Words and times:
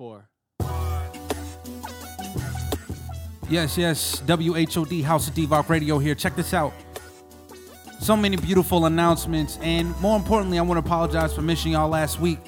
for. 0.00 0.26
Yes, 3.50 3.76
yes. 3.76 4.22
WHOD 4.22 5.02
House 5.02 5.28
of 5.28 5.34
Divock 5.34 5.68
Radio 5.68 5.98
here. 5.98 6.14
Check 6.14 6.36
this 6.36 6.54
out. 6.54 6.72
So 8.00 8.16
many 8.16 8.38
beautiful 8.38 8.86
announcements, 8.86 9.58
and 9.60 9.94
more 10.00 10.16
importantly, 10.16 10.58
I 10.58 10.62
want 10.62 10.82
to 10.82 10.86
apologize 10.86 11.34
for 11.34 11.42
missing 11.42 11.72
y'all 11.72 11.90
last 11.90 12.18
week. 12.18 12.38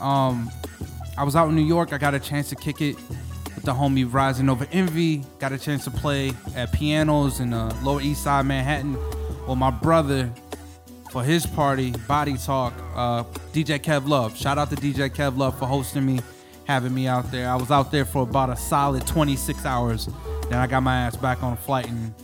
Um, 0.00 0.50
I 1.16 1.24
was 1.24 1.34
out 1.34 1.48
in 1.48 1.56
New 1.56 1.64
York. 1.64 1.94
I 1.94 1.98
got 1.98 2.12
a 2.12 2.20
chance 2.20 2.50
to 2.50 2.56
kick 2.56 2.82
it 2.82 2.96
with 3.54 3.64
the 3.64 3.72
homie 3.72 4.06
Rising 4.12 4.50
Over 4.50 4.66
Envy. 4.70 5.24
Got 5.38 5.52
a 5.52 5.58
chance 5.58 5.84
to 5.84 5.90
play 5.90 6.32
at 6.54 6.72
pianos 6.72 7.40
in 7.40 7.50
the 7.50 7.74
Lower 7.82 8.02
East 8.02 8.24
Side 8.24 8.44
Manhattan 8.44 8.98
with 9.48 9.56
my 9.56 9.70
brother 9.70 10.30
for 11.10 11.24
his 11.24 11.46
party, 11.46 11.92
Body 12.06 12.36
Talk. 12.36 12.74
Uh, 12.94 13.24
DJ 13.54 13.78
Kev 13.78 14.06
Love. 14.06 14.36
Shout 14.36 14.58
out 14.58 14.68
to 14.68 14.76
DJ 14.76 15.08
Kev 15.08 15.38
Love 15.38 15.58
for 15.58 15.64
hosting 15.64 16.04
me, 16.04 16.20
having 16.70 16.94
me 16.94 17.08
out 17.08 17.28
there. 17.32 17.50
I 17.50 17.56
was 17.56 17.72
out 17.72 17.90
there 17.90 18.04
for 18.04 18.22
about 18.22 18.48
a 18.48 18.56
solid 18.56 19.04
26 19.04 19.66
hours. 19.66 20.08
Then 20.48 20.60
I 20.60 20.68
got 20.68 20.84
my 20.84 20.94
ass 20.94 21.16
back 21.16 21.42
on 21.42 21.54
a 21.54 21.56
flight 21.56 21.88
and 21.88 22.14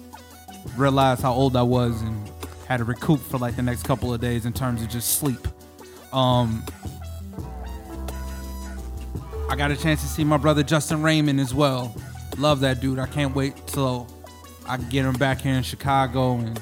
realized 0.76 1.22
how 1.22 1.32
old 1.32 1.56
I 1.56 1.62
was 1.62 2.00
and 2.00 2.30
had 2.68 2.76
to 2.76 2.84
recoup 2.84 3.18
for 3.18 3.38
like 3.38 3.56
the 3.56 3.62
next 3.62 3.82
couple 3.82 4.14
of 4.14 4.20
days 4.20 4.46
in 4.46 4.52
terms 4.52 4.82
of 4.82 4.88
just 4.88 5.18
sleep. 5.18 5.48
Um, 6.12 6.64
I 9.50 9.56
got 9.56 9.72
a 9.72 9.76
chance 9.76 10.00
to 10.02 10.06
see 10.06 10.22
my 10.22 10.36
brother 10.36 10.62
Justin 10.62 11.02
Raymond 11.02 11.40
as 11.40 11.52
well. 11.52 11.92
Love 12.38 12.60
that 12.60 12.80
dude. 12.80 13.00
I 13.00 13.06
can't 13.06 13.34
wait 13.34 13.66
till 13.66 14.06
I 14.68 14.76
can 14.76 14.88
get 14.90 15.04
him 15.04 15.14
back 15.14 15.40
here 15.40 15.54
in 15.54 15.64
Chicago 15.64 16.34
and 16.34 16.60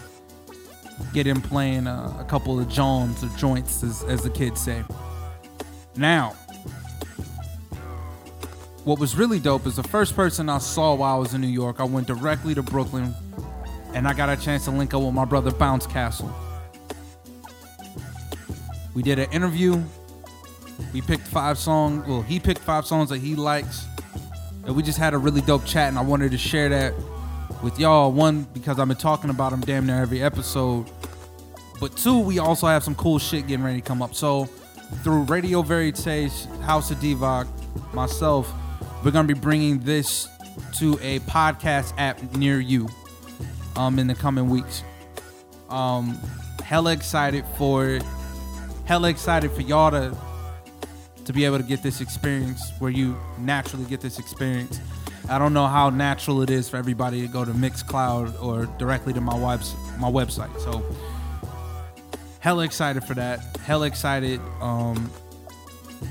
get 1.13 1.27
him 1.27 1.43
playing 1.43 1.87
uh, 1.87 2.17
a 2.19 2.25
couple 2.25 2.59
of 2.59 2.67
Jones 2.71 3.23
or 3.23 3.29
joints, 3.37 3.83
as, 3.83 4.03
as 4.05 4.23
the 4.23 4.31
kids 4.31 4.63
say. 4.63 4.83
Now, 5.97 6.35
what 8.85 8.99
was 8.99 9.17
really 9.17 9.41
dope 9.41 9.67
is 9.67 9.77
the 9.77 9.83
first 9.83 10.15
person 10.15 10.49
I 10.49 10.59
saw 10.59 10.95
while 10.95 11.17
I 11.17 11.19
was 11.19 11.33
in 11.33 11.41
New 11.41 11.47
York, 11.47 11.81
I 11.81 11.85
went 11.85 12.07
directly 12.07 12.55
to 12.55 12.63
Brooklyn 12.63 13.15
and 13.95 14.07
I 14.07 14.13
got 14.13 14.29
a 14.29 14.37
chance 14.37 14.65
to 14.65 14.71
link 14.71 14.93
up 14.93 15.03
with 15.03 15.15
my 15.15 15.25
brother 15.25 15.51
Bounce 15.51 15.87
Castle. 15.87 16.35
We 18.95 19.03
did 19.03 19.19
an 19.19 19.31
interview. 19.33 19.83
We 20.93 21.01
picked 21.01 21.27
five 21.27 21.59
songs. 21.59 22.07
Well, 22.07 22.23
he 22.23 22.39
picked 22.39 22.61
five 22.61 22.87
songs 22.87 23.09
that 23.11 23.19
he 23.19 23.35
likes. 23.35 23.87
And 24.67 24.77
we 24.77 24.83
just 24.83 24.99
had 24.99 25.15
a 25.15 25.19
really 25.19 25.41
dope 25.43 25.65
chat, 25.65 25.89
and 25.89 25.99
I 25.99 26.03
wanted 26.03 26.31
to 26.31 26.39
share 26.39 26.69
that 26.71 26.95
with 27.63 27.79
y'all. 27.79 28.13
One, 28.13 28.47
because 28.55 28.79
I've 28.79 28.89
been 28.89 28.97
talking 28.97 29.31
about 29.31 29.53
him 29.53 29.61
damn 29.61 29.87
near 29.87 30.01
every 30.01 30.23
episode. 30.23 30.91
But 31.81 31.97
two, 31.97 32.19
we 32.19 32.39
also 32.39 32.67
have 32.67 32.83
some 32.83 32.95
cool 32.95 33.19
shit 33.19 33.47
getting 33.47 33.65
ready 33.65 33.81
to 33.81 33.87
come 33.87 34.01
up. 34.01 34.15
So 34.15 34.45
through 35.03 35.25
Radio 35.25 35.63
Veritas, 35.63 36.47
House 36.63 36.91
of 36.91 36.99
Divock, 36.99 37.47
myself, 37.93 38.53
we're 39.05 39.11
gonna 39.11 39.29
be 39.29 39.35
bringing 39.35 39.81
this 39.81 40.29
to 40.75 40.99
a 41.03 41.19
podcast 41.21 41.93
app 41.99 42.21
near 42.37 42.59
you 42.59 42.89
um, 43.77 43.99
in 43.99 44.07
the 44.07 44.15
coming 44.15 44.49
weeks. 44.49 44.83
Um, 45.69 46.19
hella 46.65 46.93
excited 46.93 47.45
for. 47.59 47.99
Hella 48.87 49.09
excited 49.09 49.51
for 49.51 49.63
y'all 49.63 49.91
to 49.91 50.17
to 51.25 51.33
be 51.33 51.45
able 51.45 51.59
to 51.59 51.65
get 51.65 51.83
this 51.83 52.01
experience 52.01 52.73
where 52.79 52.91
you 52.91 53.17
naturally 53.39 53.85
get 53.87 54.01
this 54.01 54.19
experience. 54.19 54.81
I 55.29 55.39
don't 55.39 55.55
know 55.55 55.67
how 55.67 55.89
natural 55.89 56.43
it 56.43 56.51
is 56.51 56.69
for 56.69 56.77
everybody 56.77 57.23
to 57.23 57.29
go 57.29 57.45
to 57.47 57.53
Mixcloud 57.53 58.43
or 58.43 58.67
directly 58.79 59.13
to 59.15 59.21
my 59.21 59.37
webs 59.37 59.75
my 59.99 60.11
website. 60.11 60.59
So 60.61 60.83
hella 62.41 62.65
excited 62.65 63.05
for 63.05 63.15
that. 63.15 63.41
Hella 63.59 63.87
excited 63.87 64.41
um, 64.61 65.11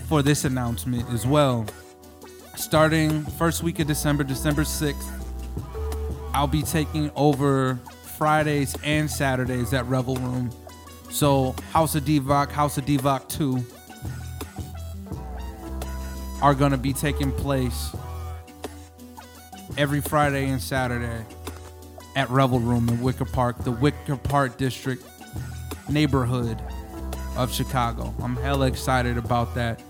for 0.08 0.24
this 0.24 0.46
announcement 0.46 1.08
as 1.12 1.28
well. 1.28 1.68
Starting 2.56 3.24
first 3.24 3.64
week 3.64 3.80
of 3.80 3.88
December, 3.88 4.24
December 4.24 4.64
6th, 4.64 5.10
I'll 6.34 6.48
be 6.48 6.64
taking 6.64 7.12
over 7.16 7.80
Fridays 8.18 8.76
and 8.84 9.10
Saturdays 9.10 9.74
at 9.74 9.86
Revel 9.86 10.16
Room. 10.18 10.50
So 11.10 11.56
House 11.72 11.96
of 11.96 12.04
Divock, 12.06 12.52
House 12.52 12.78
of 12.78 12.86
Divock 12.86 13.28
2 13.30 13.64
are 16.42 16.54
gonna 16.54 16.78
be 16.78 16.94
taking 16.94 17.32
place 17.32 17.96
every 19.78 20.02
Friday 20.02 20.50
and 20.50 20.62
Saturday 20.62 21.24
at 22.16 22.30
Revel 22.30 22.60
Room 22.60 22.90
in 22.90 23.02
Wicker 23.02 23.26
Park, 23.26 23.64
the 23.64 23.72
Wicker 23.72 24.18
Park 24.18 24.58
district 24.58 25.04
neighborhood 25.90 26.62
of 27.36 27.52
Chicago. 27.52 28.14
I'm 28.22 28.36
hella 28.36 28.68
excited 28.68 29.18
about 29.18 29.56
that. 29.56 29.82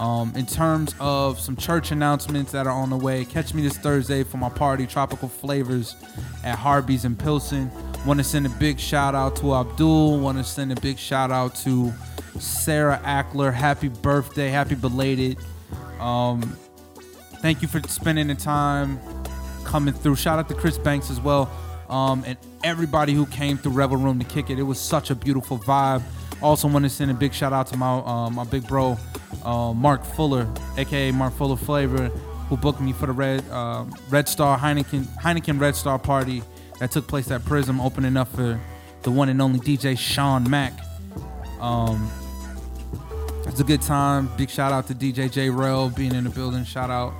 Um, 0.00 0.32
in 0.34 0.44
terms 0.44 0.94
of 0.98 1.38
some 1.38 1.56
church 1.56 1.92
announcements 1.92 2.50
that 2.52 2.66
are 2.66 2.72
on 2.72 2.90
the 2.90 2.96
way, 2.96 3.24
catch 3.24 3.54
me 3.54 3.62
this 3.62 3.78
Thursday 3.78 4.24
for 4.24 4.38
my 4.38 4.48
party, 4.48 4.86
Tropical 4.86 5.28
Flavors 5.28 5.94
at 6.42 6.58
Harbee's 6.58 7.04
in 7.04 7.14
Pilsen. 7.14 7.70
Want 8.04 8.18
to 8.18 8.24
send 8.24 8.46
a 8.46 8.50
big 8.50 8.80
shout 8.80 9.14
out 9.14 9.36
to 9.36 9.54
Abdul. 9.54 10.18
Want 10.18 10.38
to 10.38 10.44
send 10.44 10.72
a 10.72 10.80
big 10.80 10.98
shout 10.98 11.30
out 11.30 11.54
to 11.56 11.92
Sarah 12.38 13.00
Ackler. 13.04 13.52
Happy 13.52 13.88
birthday, 13.88 14.48
happy 14.48 14.74
belated. 14.74 15.38
Um, 16.00 16.42
thank 17.36 17.62
you 17.62 17.68
for 17.68 17.80
spending 17.88 18.26
the 18.26 18.34
time 18.34 18.98
coming 19.64 19.94
through. 19.94 20.16
Shout 20.16 20.38
out 20.38 20.48
to 20.48 20.54
Chris 20.54 20.76
Banks 20.76 21.10
as 21.10 21.20
well, 21.20 21.50
um, 21.88 22.24
and 22.26 22.36
everybody 22.64 23.14
who 23.14 23.26
came 23.26 23.56
through 23.56 23.72
Revel 23.72 23.96
Room 23.96 24.18
to 24.18 24.24
kick 24.24 24.50
it. 24.50 24.58
It 24.58 24.64
was 24.64 24.80
such 24.80 25.10
a 25.10 25.14
beautiful 25.14 25.58
vibe. 25.58 26.02
Also, 26.42 26.68
want 26.68 26.84
to 26.84 26.90
send 26.90 27.10
a 27.10 27.14
big 27.14 27.32
shout 27.32 27.52
out 27.52 27.68
to 27.68 27.76
my 27.76 27.98
uh, 27.98 28.28
my 28.28 28.44
big 28.44 28.66
bro, 28.66 28.98
uh, 29.44 29.72
Mark 29.72 30.04
Fuller, 30.04 30.48
aka 30.76 31.10
Mark 31.12 31.34
Fuller 31.34 31.56
Flavor, 31.56 32.08
who 32.48 32.56
booked 32.56 32.80
me 32.80 32.92
for 32.92 33.06
the 33.06 33.12
Red 33.12 33.44
uh, 33.50 33.84
Red 34.10 34.28
Star 34.28 34.58
Heineken 34.58 35.04
Heineken 35.18 35.60
Red 35.60 35.76
Star 35.76 35.98
party 35.98 36.42
that 36.78 36.90
took 36.90 37.06
place 37.06 37.30
at 37.30 37.44
Prism, 37.44 37.80
opening 37.80 38.16
up 38.16 38.28
for 38.28 38.60
the 39.02 39.10
one 39.10 39.28
and 39.28 39.40
only 39.40 39.60
DJ 39.60 39.98
Sean 39.98 40.48
Mack. 40.48 40.72
Um, 41.60 42.10
it's 43.46 43.60
a 43.60 43.64
good 43.64 43.82
time. 43.82 44.30
Big 44.36 44.50
shout 44.50 44.72
out 44.72 44.86
to 44.88 44.94
DJ 44.94 45.30
J 45.30 45.50
Rel 45.50 45.90
being 45.90 46.14
in 46.14 46.24
the 46.24 46.30
building. 46.30 46.64
Shout 46.64 46.90
out 46.90 47.12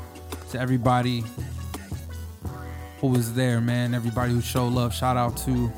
to 0.51 0.61
everybody 0.61 1.23
who 3.01 3.09
was 3.09 3.35
there, 3.35 3.61
man. 3.61 3.95
Everybody 3.95 4.33
who 4.33 4.41
showed 4.41 4.73
love. 4.73 4.95
Shout 4.95 5.17
out 5.17 5.37
to 5.39 5.73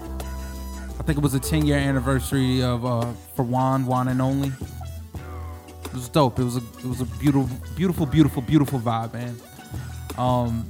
I 0.99 1.03
think 1.03 1.19
it 1.19 1.23
was 1.23 1.35
a 1.35 1.41
10 1.41 1.67
year 1.67 1.77
anniversary 1.77 2.63
of 2.63 2.85
uh, 2.85 3.13
for 3.35 3.43
Juan, 3.43 3.87
Juan 3.87 4.09
and 4.09 4.23
Only. 4.23 4.53
It 5.97 6.01
was 6.01 6.09
dope. 6.11 6.39
It 6.39 6.45
was 6.45 6.57
a 6.59 6.63
it 6.81 6.85
was 6.85 7.01
a 7.01 7.07
beautiful, 7.07 7.49
beautiful, 7.75 8.05
beautiful, 8.05 8.43
beautiful 8.43 8.79
vibe, 8.79 9.15
man. 9.15 9.35
Um, 10.19 10.67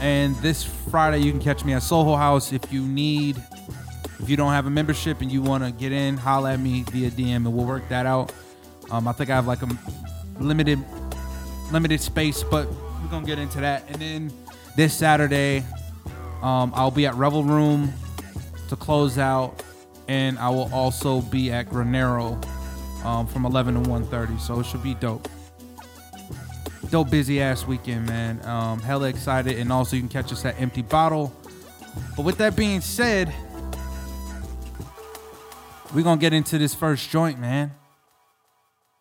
and 0.00 0.34
this 0.38 0.64
Friday 0.64 1.18
you 1.18 1.30
can 1.30 1.40
catch 1.40 1.64
me 1.64 1.74
at 1.74 1.84
Soho 1.84 2.16
House 2.16 2.52
if 2.52 2.72
you 2.72 2.82
need. 2.82 3.40
If 4.18 4.28
you 4.28 4.36
don't 4.36 4.50
have 4.50 4.66
a 4.66 4.70
membership 4.70 5.20
and 5.20 5.30
you 5.30 5.42
want 5.42 5.62
to 5.62 5.70
get 5.70 5.92
in, 5.92 6.16
holla 6.16 6.54
at 6.54 6.58
me 6.58 6.82
via 6.90 7.12
DM 7.12 7.36
and 7.36 7.54
we'll 7.54 7.66
work 7.66 7.88
that 7.88 8.04
out. 8.04 8.32
Um, 8.90 9.06
I 9.06 9.12
think 9.12 9.30
I 9.30 9.36
have 9.36 9.46
like 9.46 9.62
a 9.62 9.68
limited 10.40 10.84
limited 11.70 12.00
space, 12.00 12.42
but 12.42 12.66
we're 13.00 13.08
gonna 13.08 13.24
get 13.24 13.38
into 13.38 13.60
that. 13.60 13.84
And 13.88 14.02
then 14.02 14.32
this 14.74 14.92
Saturday, 14.92 15.64
um, 16.42 16.72
I'll 16.74 16.90
be 16.90 17.06
at 17.06 17.14
Revel 17.14 17.44
Room 17.44 17.92
to 18.70 18.74
close 18.74 19.18
out, 19.18 19.62
and 20.08 20.36
I 20.40 20.48
will 20.48 20.68
also 20.74 21.20
be 21.20 21.52
at 21.52 21.70
Granero 21.70 22.44
um, 23.06 23.26
from 23.26 23.46
11 23.46 23.82
to 23.82 23.88
1:30. 23.88 24.40
So 24.40 24.60
it 24.60 24.66
should 24.66 24.82
be 24.82 24.94
dope. 24.94 25.28
Dope 26.90 27.10
busy 27.10 27.40
ass 27.40 27.66
weekend, 27.66 28.06
man. 28.06 28.44
Um, 28.44 28.80
hella 28.80 29.08
excited, 29.08 29.58
and 29.58 29.72
also 29.72 29.96
you 29.96 30.02
can 30.02 30.08
catch 30.08 30.32
us 30.32 30.44
at 30.44 30.60
Empty 30.60 30.82
Bottle. 30.82 31.32
But 32.16 32.24
with 32.24 32.38
that 32.38 32.56
being 32.56 32.80
said, 32.80 33.32
we're 35.94 36.04
gonna 36.04 36.20
get 36.20 36.32
into 36.32 36.58
this 36.58 36.74
first 36.74 37.08
joint, 37.10 37.38
man. 37.38 37.72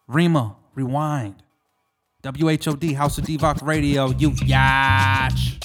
Rima, 0.08 0.56
rewind. 0.74 1.36
WHOD, 2.24 2.96
House 2.96 3.18
of 3.20 3.26
Divock 3.26 3.62
Radio, 3.62 4.10
you 4.10 4.32
yatch. 4.32 5.62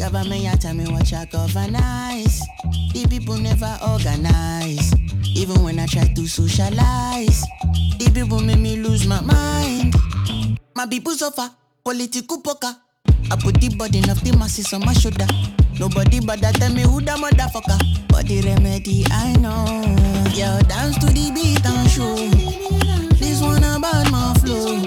Government 0.00 0.40
ya 0.40 0.56
tell 0.56 0.72
me 0.72 0.88
what 0.88 1.12
ya 1.12 1.26
governize. 1.28 2.40
The 2.94 3.04
people 3.06 3.36
never 3.36 3.68
organize. 3.84 4.94
Even 5.36 5.62
when 5.62 5.78
I 5.78 5.84
try 5.84 6.08
to 6.08 6.26
socialize, 6.26 7.44
the 8.00 8.10
people 8.14 8.40
make 8.40 8.58
me 8.58 8.76
lose 8.76 9.06
my 9.06 9.20
mind. 9.20 9.92
My 10.74 10.86
people 10.86 11.12
suffer, 11.12 11.50
political 11.84 12.40
poker. 12.40 12.74
I 13.30 13.36
put 13.36 13.60
the 13.60 13.76
burden 13.76 14.08
of 14.08 14.24
the 14.24 14.34
masses 14.38 14.72
on 14.72 14.80
my 14.86 14.94
shoulder. 14.94 15.26
Nobody 15.78 16.20
that 16.20 16.54
tell 16.56 16.72
me 16.72 16.80
who 16.80 17.02
the 17.02 17.12
motherfucker. 17.20 18.08
But 18.08 18.24
the 18.26 18.40
remedy 18.40 19.04
I 19.10 19.36
know. 19.36 19.68
Yo, 20.32 20.60
dance 20.64 20.96
to 21.04 21.12
the 21.12 21.30
beat 21.36 21.66
and 21.66 21.90
show. 21.90 22.16
This 23.20 23.42
one 23.42 23.62
about 23.62 24.10
my 24.10 24.32
flow. 24.40 24.79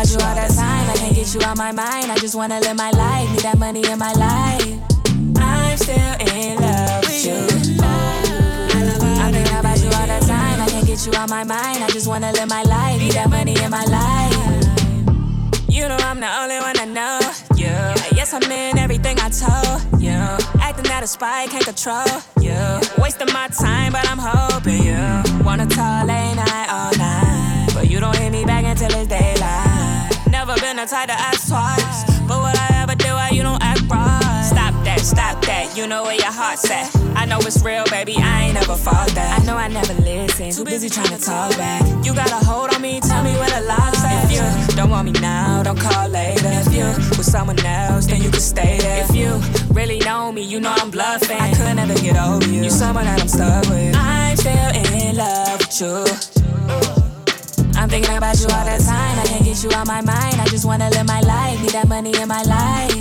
About 0.00 0.12
you 0.12 0.26
all 0.26 0.34
the 0.34 0.54
time. 0.54 0.88
I 0.88 0.94
can't 0.96 1.14
get 1.14 1.34
you 1.34 1.42
out 1.42 1.58
my 1.58 1.72
mind. 1.72 2.10
I 2.10 2.16
just 2.16 2.34
wanna 2.34 2.58
live 2.60 2.76
my 2.76 2.90
life. 2.90 3.30
Need 3.32 3.40
that 3.40 3.58
money 3.58 3.84
in 3.84 3.98
my 3.98 4.12
life. 4.14 4.80
I'm 5.36 5.76
still 5.76 6.14
in 6.24 6.56
love 6.56 7.04
with 7.04 7.26
you. 7.26 7.36
I'm 9.20 9.32
thinking 9.32 9.58
about 9.58 9.78
you 9.78 9.90
all 9.92 10.08
the 10.08 10.20
time. 10.26 10.60
I 10.62 10.66
can't 10.70 10.86
get 10.86 11.04
you 11.06 11.12
out 11.14 11.28
my 11.28 11.44
mind. 11.44 11.84
I 11.84 11.88
just 11.90 12.06
wanna 12.06 12.32
live 12.32 12.48
my 12.48 12.62
life. 12.62 12.98
Need 12.98 13.12
that 13.12 13.28
money 13.28 13.54
in 13.62 13.70
my 13.70 13.84
life. 13.84 15.68
You 15.68 15.86
know 15.86 15.98
I'm 16.00 16.18
the 16.18 16.32
only 16.40 16.58
one 16.60 16.78
I 16.78 16.86
know 16.86 17.20
you. 17.56 17.76
Yes, 18.16 18.32
I'm 18.32 18.50
in 18.50 18.78
everything 18.78 19.18
I 19.20 19.28
told 19.28 20.00
you. 20.00 20.16
Acting 20.62 20.90
out 20.92 21.02
of 21.02 21.10
spite, 21.10 21.50
can't 21.50 21.64
control 21.64 22.08
you. 22.40 22.56
Wasting 22.96 23.32
my 23.34 23.48
time, 23.48 23.92
but 23.92 24.08
I'm 24.08 24.18
hoping 24.18 24.82
you 24.82 25.44
wanna 25.44 25.66
talk 25.66 26.06
late 26.06 26.36
night 26.36 26.68
all 26.70 26.92
night. 26.96 27.68
But 27.74 27.90
you 27.90 28.00
don't 28.00 28.16
hit 28.16 28.32
me 28.32 28.46
back 28.46 28.64
until 28.64 28.92
it's 28.98 29.06
daylight. 29.06 29.69
Been 30.60 30.76
type 30.76 31.08
to 31.08 31.14
ask 31.14 31.48
twice. 31.48 32.04
But 32.28 32.38
what 32.40 32.54
I 32.58 32.82
ever 32.82 32.94
do, 32.94 33.08
why 33.08 33.30
you 33.30 33.42
don't 33.42 33.62
act 33.62 33.80
right? 33.88 34.44
Stop 34.44 34.74
that, 34.84 35.00
stop 35.00 35.42
that. 35.46 35.74
You 35.74 35.86
know 35.86 36.02
where 36.02 36.14
your 36.14 36.30
heart's 36.30 36.70
at. 36.70 36.94
I 37.16 37.24
know 37.24 37.38
it's 37.38 37.64
real, 37.64 37.84
baby. 37.86 38.16
I 38.18 38.44
ain't 38.44 38.54
never 38.54 38.76
fought 38.76 39.08
that. 39.14 39.40
I 39.40 39.44
know 39.46 39.56
I 39.56 39.68
never 39.68 39.94
listen. 39.94 40.50
Too 40.50 40.64
busy 40.64 40.90
trying 40.90 41.16
to 41.16 41.18
talk 41.18 41.56
back. 41.56 41.82
You 42.04 42.14
got 42.14 42.30
a 42.30 42.44
hold 42.44 42.74
on 42.74 42.82
me, 42.82 43.00
tell 43.00 43.24
me 43.24 43.32
where 43.32 43.48
the 43.48 43.62
lock's 43.66 44.04
at. 44.04 44.24
If 44.26 44.32
you 44.32 44.76
don't 44.76 44.90
want 44.90 45.06
me 45.10 45.18
now, 45.20 45.62
don't 45.62 45.80
call 45.80 46.10
later. 46.10 46.40
If 46.44 46.74
you 46.74 46.84
with 47.16 47.24
someone 47.24 47.58
else, 47.64 48.06
then 48.06 48.20
you 48.20 48.30
can 48.30 48.40
stay 48.40 48.76
there. 48.78 49.04
If 49.08 49.16
you 49.16 49.40
really 49.72 50.00
know 50.00 50.30
me, 50.30 50.42
you 50.42 50.60
know 50.60 50.74
I'm 50.76 50.90
bluffing. 50.90 51.40
I 51.40 51.54
could 51.54 51.74
never 51.74 51.94
get 51.94 52.16
over 52.18 52.46
you. 52.46 52.64
You 52.64 52.70
someone 52.70 53.06
that 53.06 53.18
I'm 53.18 53.28
stuck 53.28 53.66
with. 53.70 53.96
I'm 53.96 54.36
still 54.36 54.52
in 54.52 55.16
love 55.16 55.58
with 55.58 55.80
you. 55.80 56.99
I'm 57.80 57.88
thinking 57.88 58.14
about 58.14 58.38
you 58.38 58.46
all 58.52 58.64
the 58.66 58.76
time. 58.84 59.18
I 59.18 59.24
can't 59.24 59.42
get 59.42 59.64
you 59.64 59.72
out 59.72 59.86
my 59.86 60.02
mind. 60.02 60.38
I 60.38 60.44
just 60.48 60.66
wanna 60.66 60.90
live 60.90 61.06
my 61.06 61.22
life. 61.22 61.58
Need 61.62 61.70
that 61.70 61.88
money 61.88 62.12
in 62.14 62.28
my 62.28 62.42
life. 62.42 62.92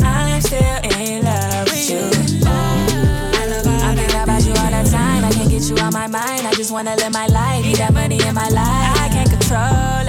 I'm 0.00 0.40
still 0.40 0.60
in 0.86 1.24
love 1.24 1.66
with 1.66 1.90
you. 1.90 2.06
I'm 2.46 3.96
thinking 3.96 4.22
about 4.22 4.46
you 4.46 4.52
all 4.54 4.70
the 4.70 4.88
time. 4.88 5.24
I 5.24 5.32
can't 5.32 5.50
get 5.50 5.68
you 5.68 5.76
out 5.78 5.92
my 5.92 6.06
mind. 6.06 6.46
I 6.46 6.52
just 6.54 6.70
wanna 6.70 6.94
live 6.94 7.12
my 7.12 7.26
life. 7.26 7.64
Need 7.64 7.78
that 7.78 7.92
money 7.92 8.22
in 8.24 8.34
my 8.36 8.48
life. 8.50 9.00
I 9.02 9.08
can't 9.10 9.30
control 9.30 10.03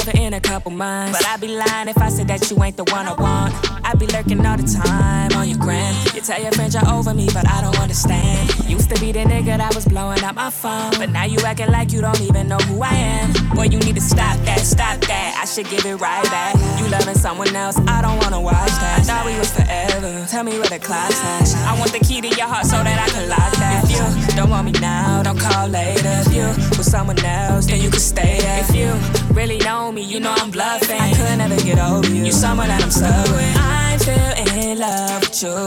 ain't 0.00 0.14
seen 0.14 0.16
each 0.16 0.16
other 0.16 0.26
in 0.26 0.34
a 0.34 0.40
couple 0.40 0.70
months. 0.70 1.18
But 1.18 1.26
I'd 1.28 1.40
be 1.40 1.48
lying 1.48 1.88
if 1.88 1.98
I 1.98 2.08
said 2.08 2.28
that 2.28 2.50
you 2.50 2.62
ain't 2.62 2.76
the 2.76 2.84
one 2.84 3.06
I 3.06 3.14
want. 3.14 3.54
I'd 3.84 3.98
be 3.98 4.06
lurking 4.06 4.44
all 4.46 4.56
the 4.56 4.62
time 4.62 5.32
on 5.36 5.48
your 5.48 5.58
gram. 5.58 5.94
You 6.14 6.20
tell 6.20 6.40
your 6.40 6.52
friends 6.52 6.74
you're 6.74 6.88
over 6.88 7.14
me, 7.14 7.28
but 7.32 7.48
I 7.48 7.60
don't 7.60 7.78
understand. 7.78 8.68
Used 8.68 8.90
to 8.90 9.00
be 9.00 9.12
the 9.12 9.20
nigga 9.20 9.58
that 9.58 9.74
was 9.74 9.86
blowing 9.86 10.22
up 10.24 10.34
my 10.34 10.50
phone. 10.50 10.92
But 10.98 11.10
now 11.10 11.24
you 11.24 11.38
acting 11.40 11.70
like 11.70 11.92
you 11.92 12.00
don't 12.00 12.20
even 12.20 12.48
know 12.48 12.58
who 12.58 12.82
I 12.82 12.94
am. 12.94 13.32
Boy, 13.54 13.64
you 13.64 13.78
need 13.80 13.94
to 13.96 14.00
stop 14.00 14.38
that, 14.44 14.60
stop 14.60 15.00
that. 15.02 15.38
I 15.40 15.44
should 15.44 15.68
give 15.68 15.84
it 15.86 15.96
right 15.96 16.24
back. 16.24 16.54
You 16.78 16.88
loving 16.88 17.14
someone 17.14 17.54
else, 17.54 17.78
I 17.86 18.02
don't 18.02 18.18
wanna 18.18 18.40
watch 18.40 18.70
that. 18.80 19.00
I 19.00 19.02
thought 19.02 19.26
we 19.26 19.38
was 19.38 19.52
forever. 19.52 20.26
Tell 20.28 20.44
me 20.44 20.58
where 20.58 20.68
the 20.68 20.78
clock's 20.78 21.20
at. 21.20 21.54
I 21.66 21.78
want 21.78 21.92
the 21.92 22.00
key 22.00 22.20
to 22.20 22.28
your 22.28 22.46
heart 22.46 22.66
so 22.66 22.82
that 22.82 22.98
I 22.98 23.10
can 23.10 23.28
lock 23.28 23.52
that. 23.58 23.84
If 23.84 23.90
you 23.90 24.36
don't 24.36 24.50
want 24.50 24.66
me 24.66 24.72
now, 24.80 25.22
don't 25.22 25.38
call 25.38 25.68
later. 25.68 26.22
If 26.26 26.34
you 26.34 26.79
someone 26.90 27.24
else, 27.24 27.66
then 27.66 27.80
you 27.80 27.88
could 27.88 28.00
stay 28.00 28.40
there. 28.40 28.64
If 28.64 28.74
you 28.74 28.90
really 29.32 29.58
know 29.58 29.92
me, 29.92 30.02
you 30.02 30.18
know 30.18 30.34
I'm 30.36 30.50
bluffing. 30.50 31.00
I 31.00 31.14
could 31.14 31.38
never 31.38 31.56
get 31.62 31.78
over 31.78 32.08
you. 32.08 32.24
You're 32.24 32.32
someone 32.32 32.66
that 32.66 32.82
I'm 32.82 32.90
stuck 32.90 33.26
with. 33.30 33.56
I'm 33.56 33.98
still 34.00 34.32
in 34.58 34.78
love 34.78 35.20
with 35.22 35.42
you. 35.42 35.58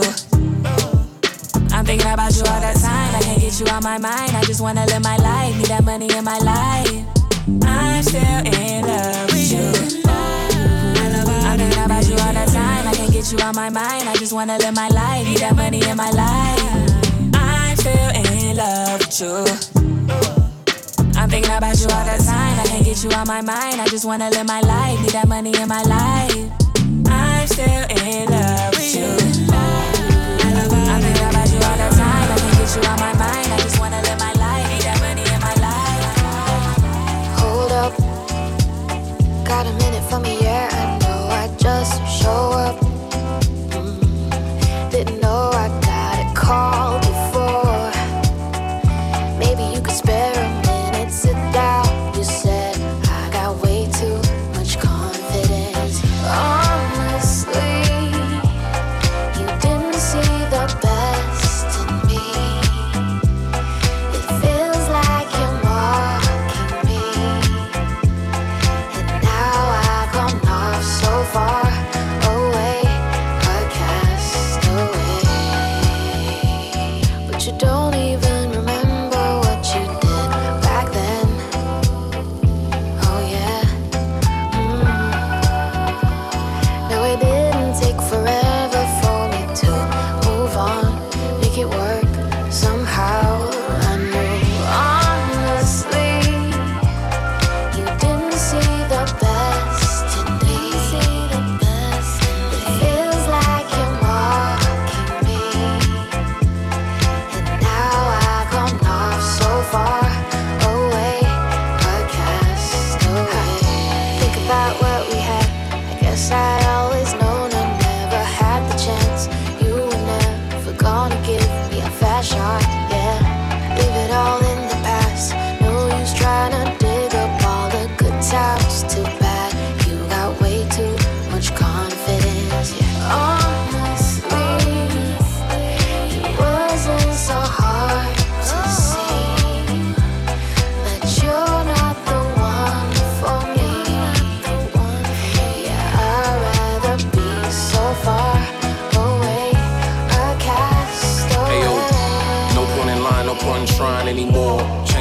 I'm 1.72 1.84
thinking 1.86 2.12
about 2.12 2.36
you 2.36 2.44
all 2.44 2.60
the 2.60 2.78
time. 2.78 3.14
I 3.16 3.20
can't 3.22 3.40
get 3.40 3.58
you 3.58 3.66
out 3.68 3.82
my 3.82 3.96
mind. 3.96 4.36
I 4.36 4.42
just 4.44 4.60
wanna 4.60 4.84
live 4.84 5.02
my 5.02 5.16
life. 5.16 5.56
Need 5.56 5.68
that 5.72 5.84
money 5.84 6.08
in 6.12 6.24
my 6.24 6.38
life. 6.40 6.92
I'm 7.64 8.02
still 8.02 8.40
in 8.44 8.84
love 8.84 9.26
with 9.32 9.50
you. 9.50 10.04
I'm 11.48 11.56
thinking 11.58 11.84
about 11.84 12.04
you 12.06 12.16
all 12.20 12.34
the 12.36 12.46
time. 12.52 12.86
I 12.86 12.92
can't 12.94 13.12
get 13.12 13.32
you 13.32 13.38
out 13.40 13.54
my 13.54 13.70
mind. 13.70 14.10
I 14.10 14.14
just 14.16 14.34
wanna 14.34 14.58
live 14.58 14.74
my 14.74 14.88
life. 14.88 15.26
Need 15.26 15.38
that 15.38 15.56
money 15.56 15.80
in 15.88 15.96
my 15.96 16.10
life. 16.10 17.32
I'm 17.32 17.76
still 17.76 18.10
in 18.12 18.56
love 18.56 19.00
with 19.00 19.20
you. 19.20 19.83
Thinking 21.34 21.50
about 21.50 21.76
you 21.80 21.88
all 21.88 22.04
the 22.04 22.22
time. 22.22 22.60
I 22.60 22.64
can't 22.64 22.84
get 22.84 23.02
you 23.02 23.10
out 23.10 23.26
my 23.26 23.40
mind. 23.40 23.80
I 23.80 23.88
just 23.88 24.04
wanna 24.04 24.30
live 24.30 24.46
my 24.46 24.60
life. 24.60 25.00
Need 25.00 25.10
that 25.18 25.26
money 25.26 25.52
in 25.52 25.66
my 25.66 25.82
life. 25.82 26.30
I'm 27.10 27.48
still 27.48 27.66
in 27.66 28.30
love 28.30 28.70
with 28.70 28.94
you. 28.94 29.10
I'm 29.50 31.02
thinking 31.02 31.26
about 31.26 31.50
you 31.50 31.58
all 31.58 31.76
the 31.82 31.90
time. 31.90 32.30
I 32.30 32.36
can't 32.38 32.54
get 32.54 32.70
you 32.76 32.82
out 32.88 33.00
my 33.00 33.12
mind. 33.18 33.50
I 33.50 33.58
just 33.66 33.80
wanna 33.80 34.00
live 34.02 34.18
my 34.20 34.32
life. 34.38 34.64
Need 34.70 34.82
that 34.86 35.00
money 35.02 35.26
in 35.26 35.40
my 35.42 35.54
life. 35.58 36.06
Hold 37.42 37.72
up. 37.82 37.92
Got 39.44 39.66
a 39.66 39.72
minute 39.72 40.04
for 40.08 40.20
me, 40.20 40.38
yeah. 40.40 40.70
I 40.70 40.98
know 41.02 41.26
I 41.34 41.48
just 41.58 41.98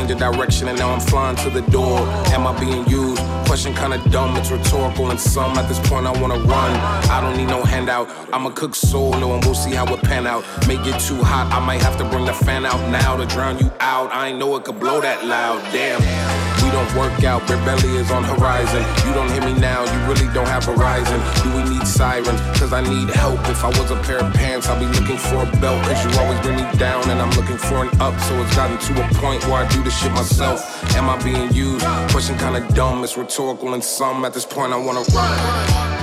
Change 0.04 0.20
the 0.20 0.32
direction 0.32 0.68
and 0.68 0.78
now 0.78 0.92
I'm 0.92 1.00
flying 1.00 1.38
to 1.38 1.50
the 1.50 1.62
door. 1.72 2.00
Am 2.36 2.46
I 2.46 2.60
being 2.60 2.86
used? 2.90 3.22
Question 3.46 3.74
kinda 3.74 4.00
dumb, 4.10 4.36
it's 4.36 4.52
rhetorical 4.52 5.12
and 5.12 5.20
some. 5.20 5.58
At 5.58 5.70
this 5.70 5.80
point, 5.88 6.06
I 6.06 6.12
wanna 6.20 6.40
run. 6.40 6.72
I 7.10 7.22
don't 7.22 7.38
need 7.38 7.48
no 7.48 7.64
handout. 7.64 8.10
I'm 8.34 8.46
a 8.46 8.52
cook 8.52 8.76
solo 8.76 9.34
and 9.34 9.46
we'll 9.46 9.56
see 9.56 9.72
how 9.72 9.86
it 9.94 10.04
pan 10.04 10.28
out. 10.28 10.44
May 10.68 10.76
get 10.84 11.00
too 11.00 11.24
hot, 11.24 11.50
I 11.54 11.66
might 11.66 11.82
have 11.82 11.98
to 12.00 12.04
bring 12.04 12.26
the 12.26 12.34
fan 12.34 12.66
out 12.66 12.82
now 12.90 13.16
to 13.16 13.26
drown 13.26 13.60
you 13.60 13.72
out. 13.80 14.12
I 14.12 14.28
ain't 14.28 14.40
know 14.40 14.54
it 14.58 14.66
could 14.66 14.78
blow 14.78 15.00
that 15.00 15.26
loud, 15.26 15.62
damn. 15.72 16.43
We 16.62 16.70
don't 16.72 16.92
work 16.96 17.24
out, 17.24 17.42
rebellion 17.50 17.96
is 17.96 18.12
on 18.12 18.24
horizon. 18.24 18.84
You 19.08 19.14
don't 19.14 19.32
hear 19.32 19.42
me 19.42 19.54
now, 19.60 19.84
you 19.84 20.00
really 20.08 20.32
don't 20.34 20.48
have 20.48 20.66
horizon. 20.66 21.20
Do 21.44 21.56
we 21.56 21.64
need 21.70 21.88
sirens? 21.88 22.40
Cause 22.60 22.74
I 22.74 22.82
need 22.82 23.10
help. 23.10 23.40
If 23.50 23.64
I 23.64 23.70
was 23.70 23.92
a 23.92 24.00
pair 24.04 24.20
of 24.20 24.34
pants, 24.34 24.68
I'd 24.68 24.80
be 24.80 24.86
looking 24.86 25.18
for 25.18 25.44
a 25.44 25.50
belt. 25.60 25.84
Cause 25.86 26.04
you 26.06 26.12
always 26.22 26.40
bring 26.42 26.58
me 26.58 26.68
down 26.78 27.10
and 27.10 27.22
I'm 27.22 27.32
looking 27.32 27.58
for 27.58 27.84
an 27.84 27.90
up. 28.02 28.20
So 28.22 28.42
it's 28.42 28.56
gotten 28.56 28.78
to 28.78 29.06
a 29.06 29.08
point 29.16 29.44
where 29.46 29.66
I 29.66 29.68
do 29.70 29.84
this 29.84 29.98
shit 29.98 30.12
myself. 30.12 30.62
Am 30.96 31.10
I 31.10 31.22
being 31.24 31.52
used? 31.54 31.86
Question 32.12 32.38
kinda 32.38 32.68
dumb, 32.74 33.04
it's 33.04 33.18
rhetorical 33.18 33.74
and 33.74 33.84
some. 33.84 34.26
At 34.26 34.34
this 34.34 34.46
point, 34.46 34.74
I 34.74 34.78
wanna 34.78 35.04
run. 35.14 36.03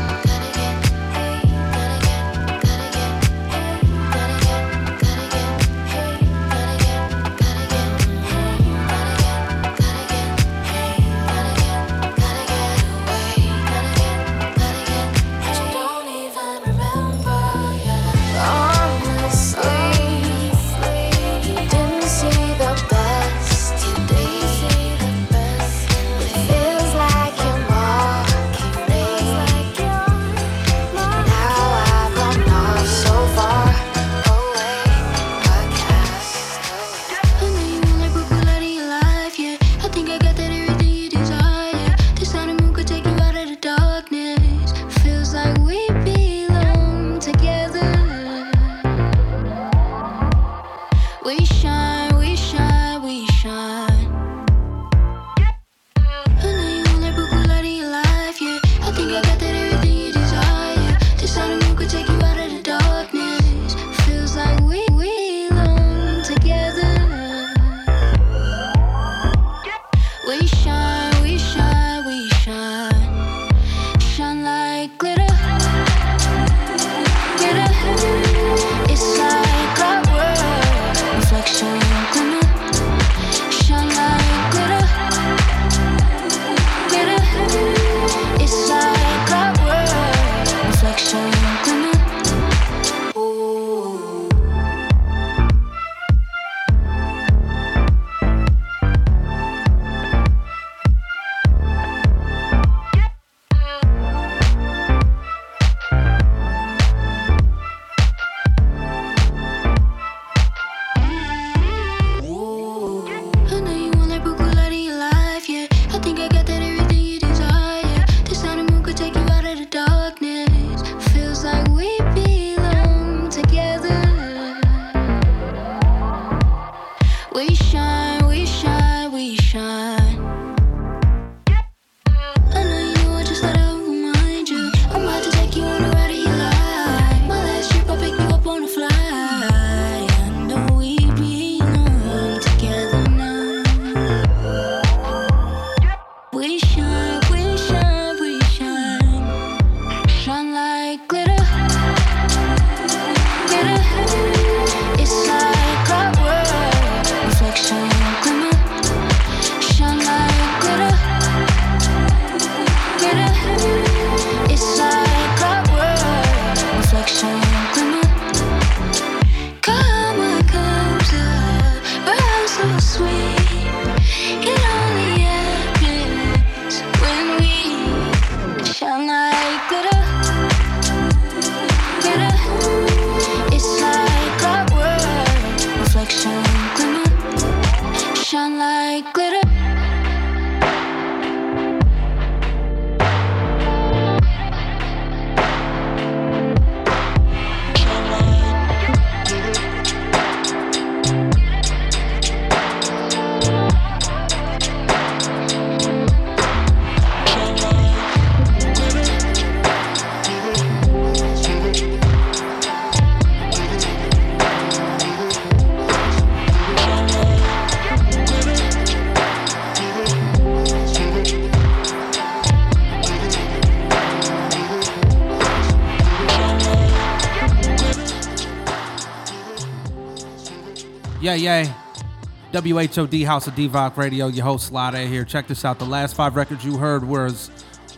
WHOD 232.61 233.25
House 233.25 233.47
of 233.47 233.55
Devoc 233.55 233.97
Radio, 233.97 234.27
your 234.27 234.45
host 234.45 234.67
Slade 234.67 235.09
here. 235.09 235.25
Check 235.25 235.47
this 235.47 235.65
out. 235.65 235.79
The 235.79 235.87
last 235.87 236.15
five 236.15 236.37
records 236.37 236.63
you 236.63 236.77
heard 236.77 237.03
was 237.03 237.51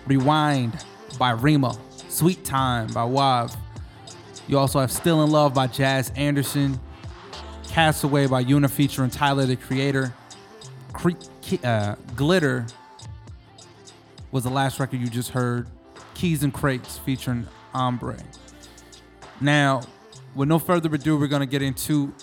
Rewind 0.06 0.84
by 1.18 1.30
Rima, 1.32 1.76
Sweet 2.08 2.44
Time 2.44 2.86
by 2.88 3.02
Wav. 3.02 3.56
You 4.46 4.60
also 4.60 4.78
have 4.78 4.92
Still 4.92 5.24
in 5.24 5.30
Love 5.30 5.52
by 5.52 5.66
Jazz 5.66 6.12
Anderson, 6.14 6.78
Castaway 7.70 8.28
by 8.28 8.42
Una 8.42 8.68
featuring 8.68 9.10
Tyler 9.10 9.46
the 9.46 9.56
Creator, 9.56 10.14
Cre- 10.92 11.10
uh, 11.64 11.96
Glitter 12.14 12.64
was 14.30 14.44
the 14.44 14.50
last 14.50 14.78
record 14.78 15.00
you 15.00 15.08
just 15.08 15.30
heard, 15.30 15.66
Keys 16.14 16.44
and 16.44 16.54
Crates 16.54 16.98
featuring 16.98 17.48
Ombre. 17.74 18.16
Now, 19.40 19.82
with 20.36 20.48
no 20.48 20.60
further 20.60 20.94
ado, 20.94 21.18
we're 21.18 21.26
gonna 21.26 21.46
get 21.46 21.62
into 21.62 22.14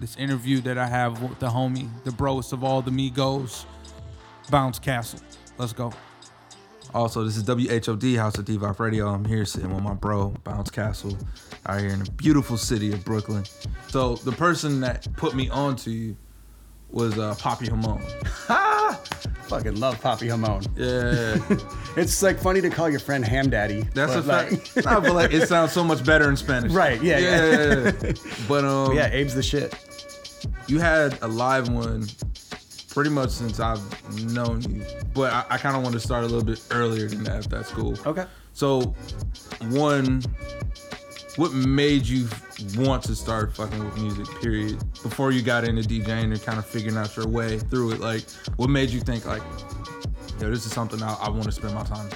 this 0.00 0.16
interview 0.16 0.60
that 0.62 0.78
I 0.78 0.86
have 0.86 1.22
with 1.22 1.38
the 1.38 1.48
homie, 1.48 1.88
the 2.04 2.10
broest 2.12 2.52
of 2.52 2.64
all 2.64 2.80
the 2.82 2.90
Migos, 2.90 3.64
Bounce 4.50 4.78
Castle. 4.78 5.20
Let's 5.58 5.72
go. 5.74 5.92
Also, 6.94 7.22
this 7.22 7.36
is 7.36 7.44
WHOD 7.44 8.16
House 8.16 8.36
of 8.38 8.46
Devoc 8.46 8.80
Radio. 8.80 9.06
I'm 9.08 9.24
here 9.24 9.44
sitting 9.44 9.72
with 9.72 9.84
my 9.84 9.94
bro, 9.94 10.30
Bounce 10.42 10.70
Castle, 10.70 11.16
out 11.66 11.80
here 11.80 11.90
in 11.90 12.02
the 12.02 12.10
beautiful 12.12 12.56
city 12.56 12.92
of 12.92 13.04
Brooklyn. 13.04 13.44
So 13.88 14.16
the 14.16 14.32
person 14.32 14.80
that 14.80 15.06
put 15.16 15.34
me 15.36 15.48
on 15.50 15.76
to 15.76 15.90
you 15.90 16.16
was 16.90 17.16
uh, 17.18 17.34
Papi 17.36 17.68
Jamón. 17.68 18.00
Fucking 19.50 19.78
love 19.78 20.00
Papi 20.00 20.28
Jamón. 20.28 20.66
Yeah, 20.76 21.96
It's 22.02 22.22
like 22.22 22.38
funny 22.40 22.60
to 22.60 22.70
call 22.70 22.88
your 22.88 23.00
friend 23.00 23.24
Ham 23.24 23.50
Daddy. 23.50 23.82
that's 23.94 24.14
a 24.14 24.20
like- 24.22 24.48
fact. 24.66 24.84
Nah, 24.86 25.00
but 25.00 25.12
like 25.14 25.32
it 25.32 25.46
sounds 25.48 25.72
so 25.72 25.84
much 25.84 26.04
better 26.04 26.28
in 26.28 26.36
Spanish. 26.36 26.72
Right, 26.72 27.00
yeah, 27.02 27.18
yeah. 27.18 27.46
yeah. 27.52 27.92
yeah. 28.02 28.12
But 28.48 28.64
um, 28.64 28.96
yeah, 28.96 29.06
Abe's 29.06 29.34
the 29.34 29.42
shit. 29.42 29.74
You 30.70 30.78
had 30.78 31.18
a 31.22 31.26
live 31.26 31.68
one 31.68 32.06
pretty 32.88 33.10
much 33.10 33.30
since 33.30 33.58
I've 33.60 33.82
known 34.32 34.62
you. 34.62 34.84
But 35.14 35.32
I, 35.32 35.44
I 35.50 35.58
kind 35.58 35.76
of 35.76 35.82
want 35.82 35.94
to 35.94 36.00
start 36.00 36.22
a 36.22 36.26
little 36.26 36.44
bit 36.44 36.62
earlier 36.70 37.08
than 37.08 37.24
that, 37.24 37.40
if 37.40 37.48
that's 37.48 37.70
cool. 37.70 37.96
Okay. 38.06 38.24
So, 38.52 38.94
one, 39.68 40.22
what 41.36 41.52
made 41.52 42.06
you 42.06 42.28
want 42.76 43.02
to 43.04 43.14
start 43.14 43.54
fucking 43.54 43.84
with 43.84 43.96
music? 43.98 44.26
Period. 44.40 44.78
Before 45.02 45.32
you 45.32 45.42
got 45.42 45.64
into 45.64 45.82
DJing 45.82 46.24
and 46.24 46.42
kind 46.42 46.58
of 46.58 46.66
figuring 46.66 46.96
out 46.96 47.16
your 47.16 47.26
way 47.26 47.58
through 47.58 47.92
it, 47.92 48.00
like, 48.00 48.24
what 48.56 48.70
made 48.70 48.90
you 48.90 49.00
think 49.00 49.26
like, 49.26 49.42
yo, 50.40 50.50
this 50.50 50.66
is 50.66 50.72
something 50.72 51.02
I, 51.02 51.14
I 51.14 51.30
want 51.30 51.44
to 51.44 51.52
spend 51.52 51.74
my 51.74 51.84
time 51.84 52.08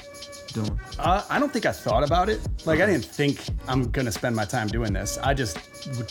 doing? 0.54 0.80
Uh, 0.98 1.22
I 1.28 1.38
don't 1.38 1.52
think 1.52 1.66
I 1.66 1.72
thought 1.72 2.02
about 2.04 2.28
it. 2.28 2.40
Like, 2.64 2.80
I 2.80 2.86
didn't 2.86 3.04
think 3.04 3.40
I'm 3.68 3.90
gonna 3.90 4.12
spend 4.12 4.34
my 4.34 4.44
time 4.44 4.68
doing 4.68 4.92
this. 4.92 5.18
I 5.22 5.34
just 5.34 5.58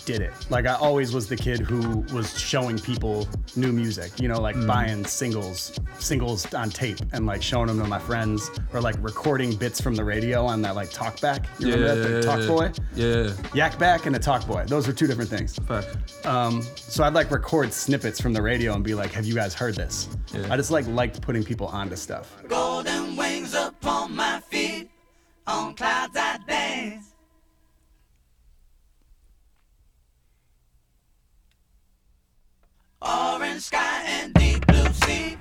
did 0.05 0.21
it. 0.21 0.33
Like, 0.49 0.67
I 0.67 0.75
always 0.75 1.13
was 1.13 1.27
the 1.27 1.35
kid 1.35 1.59
who 1.61 1.99
was 2.15 2.37
showing 2.39 2.77
people 2.77 3.27
new 3.55 3.71
music. 3.71 4.19
You 4.19 4.27
know, 4.27 4.39
like 4.39 4.55
buying 4.67 5.05
singles, 5.05 5.79
singles 5.99 6.53
on 6.53 6.69
tape, 6.69 6.99
and 7.13 7.25
like 7.25 7.41
showing 7.41 7.67
them 7.67 7.79
to 7.79 7.87
my 7.87 7.99
friends, 7.99 8.51
or 8.73 8.81
like 8.81 8.95
recording 8.99 9.55
bits 9.55 9.81
from 9.81 9.95
the 9.95 10.03
radio 10.03 10.45
on 10.45 10.61
that 10.61 10.75
like 10.75 10.89
talkback. 10.89 11.45
You 11.59 11.73
remember 11.73 11.95
that? 11.95 12.21
The 12.21 12.21
talk 12.21 12.47
boy. 12.47 12.71
Yeah. 12.95 13.33
Yak 13.53 13.79
Bak 13.79 14.05
and 14.05 14.15
a 14.15 14.19
talk 14.19 14.45
boy. 14.45 14.65
Those 14.67 14.87
were 14.87 14.93
two 14.93 15.07
different 15.07 15.29
things. 15.29 15.57
Fact. 15.59 16.25
Um, 16.25 16.61
so 16.75 17.03
I'd 17.03 17.13
like 17.13 17.31
record 17.31 17.73
snippets 17.73 18.21
from 18.21 18.33
the 18.33 18.41
radio 18.41 18.73
and 18.73 18.83
be 18.83 18.93
like, 18.93 19.11
"Have 19.13 19.25
you 19.25 19.33
guys 19.33 19.53
heard 19.53 19.75
this?" 19.75 20.09
Yeah. 20.33 20.47
I 20.51 20.57
just 20.57 20.71
like 20.71 20.85
liked 20.87 21.21
putting 21.21 21.43
people 21.43 21.67
onto 21.67 21.95
stuff. 21.95 22.35
Golden 22.47 23.02
on 25.47 25.73
clouds 25.75 26.15
I 26.15 26.39
dance. 26.47 27.13
Orange 33.01 33.61
sky 33.61 34.03
and 34.07 34.33
deep 34.33 34.65
blue 34.65 34.93
sea 34.93 35.37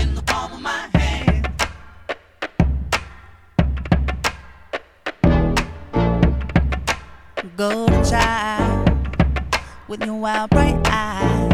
in 0.00 0.14
the 0.14 0.22
palm 0.22 0.52
of 0.52 0.60
my 0.60 0.88
hand. 0.94 0.98
golden 7.56 8.04
child 8.04 8.88
with 9.88 10.04
your 10.04 10.14
wild 10.14 10.48
bright 10.50 10.78
eye, 10.84 11.50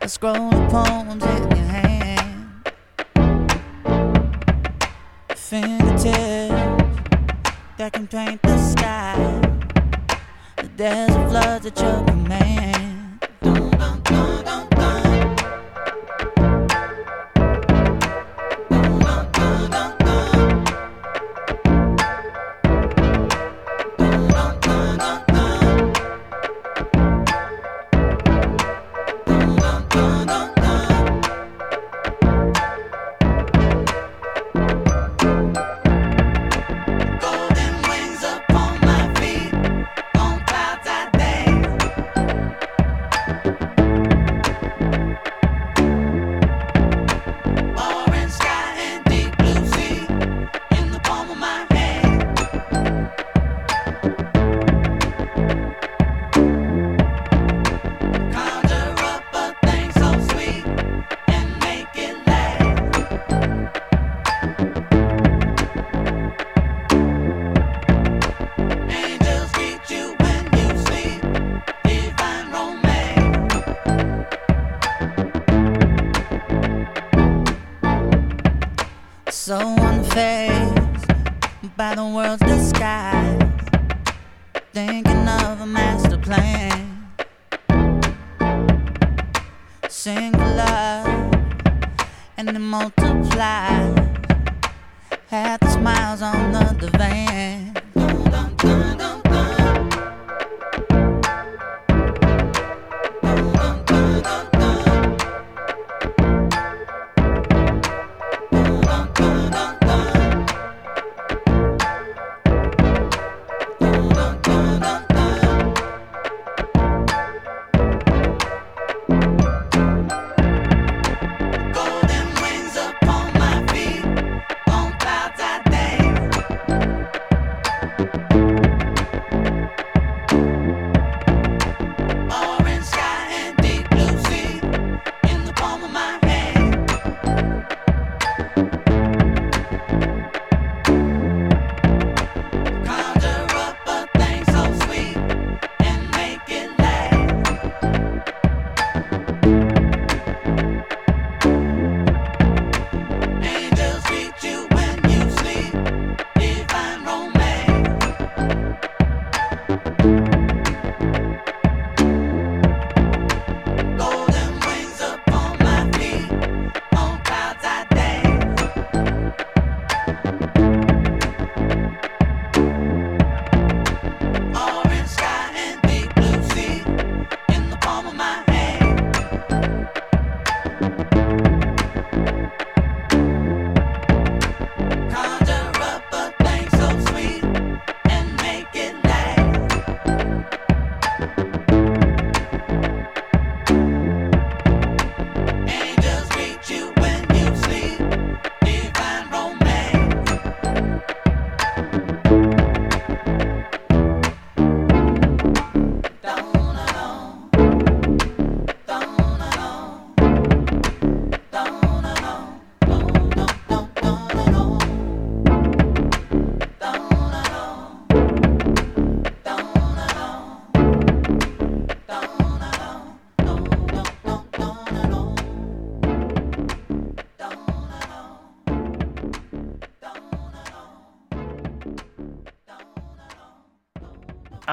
a 0.00 0.08
scroll 0.08 0.54
of 0.54 0.70
poems 0.70 1.24
in 1.24 1.56
your 1.56 1.63
fingertips 5.54 6.10
that 7.76 7.92
can 7.92 8.08
paint 8.08 8.42
the 8.42 8.58
sky, 8.58 9.14
the 10.56 10.68
desert 10.76 11.28
floods 11.28 11.66
at 11.66 11.80
your 11.80 12.04
command. 12.06 12.63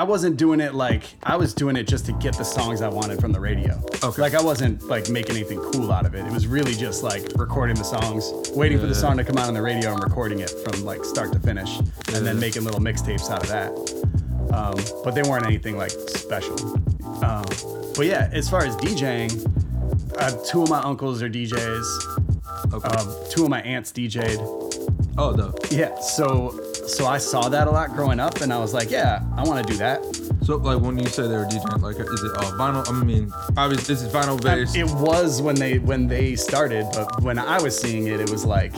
I 0.01 0.03
wasn't 0.03 0.35
doing 0.35 0.61
it 0.61 0.73
like 0.73 1.03
I 1.21 1.35
was 1.35 1.53
doing 1.53 1.75
it 1.75 1.83
just 1.83 2.07
to 2.07 2.11
get 2.13 2.35
the 2.35 2.43
songs 2.43 2.81
I 2.81 2.87
wanted 2.87 3.21
from 3.21 3.31
the 3.31 3.39
radio. 3.39 3.79
Okay. 4.03 4.19
Like 4.19 4.33
I 4.33 4.41
wasn't 4.41 4.81
like 4.87 5.09
making 5.11 5.35
anything 5.35 5.59
cool 5.59 5.91
out 5.91 6.07
of 6.07 6.15
it. 6.15 6.25
It 6.25 6.31
was 6.31 6.47
really 6.47 6.73
just 6.73 7.03
like 7.03 7.21
recording 7.35 7.75
the 7.75 7.83
songs, 7.83 8.49
waiting 8.55 8.79
for 8.79 8.87
the 8.87 8.95
song 8.95 9.15
to 9.17 9.23
come 9.23 9.37
out 9.37 9.47
on 9.47 9.53
the 9.53 9.61
radio 9.61 9.93
and 9.93 10.03
recording 10.03 10.39
it 10.39 10.49
from 10.49 10.83
like 10.83 11.05
start 11.05 11.31
to 11.33 11.39
finish, 11.39 11.77
and 11.77 12.25
then 12.25 12.39
making 12.39 12.63
little 12.63 12.79
mixtapes 12.79 13.29
out 13.29 13.43
of 13.43 13.49
that. 13.49 13.69
Um, 14.51 15.03
but 15.03 15.11
they 15.13 15.21
weren't 15.21 15.45
anything 15.45 15.77
like 15.77 15.91
special. 15.91 16.59
Um, 17.23 17.45
but 17.95 18.07
yeah, 18.07 18.27
as 18.33 18.49
far 18.49 18.65
as 18.65 18.75
DJing, 18.77 19.31
uh, 20.17 20.31
two 20.43 20.63
of 20.63 20.69
my 20.71 20.79
uncles 20.79 21.21
are 21.21 21.29
DJs. 21.29 22.73
Okay. 22.73 22.87
Um, 22.87 23.15
two 23.29 23.43
of 23.43 23.49
my 23.51 23.61
aunts 23.61 23.91
DJ'd. 23.91 24.39
oh, 25.19 25.31
the 25.31 25.53
Yeah, 25.69 25.99
so 25.99 26.59
so 26.87 27.05
I 27.07 27.17
saw 27.17 27.49
that 27.49 27.67
a 27.67 27.71
lot 27.71 27.91
growing 27.91 28.19
up, 28.19 28.41
and 28.41 28.51
I 28.53 28.57
was 28.59 28.73
like, 28.73 28.89
yeah, 28.91 29.21
I 29.37 29.43
want 29.43 29.65
to 29.65 29.73
do 29.73 29.77
that. 29.79 30.03
so 30.43 30.57
like 30.57 30.81
when 30.81 30.97
you 30.97 31.05
say 31.07 31.23
they 31.23 31.37
were 31.37 31.45
DJing, 31.45 31.81
like 31.81 31.95
is 31.99 32.23
it 32.23 32.31
uh, 32.37 32.51
vinyl? 32.57 32.87
I 32.89 33.03
mean, 33.03 33.31
obviously 33.57 33.93
this 33.93 34.03
is 34.03 34.11
vinyl 34.11 34.41
based. 34.41 34.75
It 34.75 34.89
was 34.91 35.41
when 35.41 35.55
they 35.55 35.79
when 35.79 36.07
they 36.07 36.35
started, 36.35 36.87
but 36.93 37.21
when 37.21 37.37
I 37.39 37.61
was 37.61 37.77
seeing 37.79 38.07
it, 38.07 38.19
it 38.19 38.29
was 38.29 38.45
like, 38.45 38.73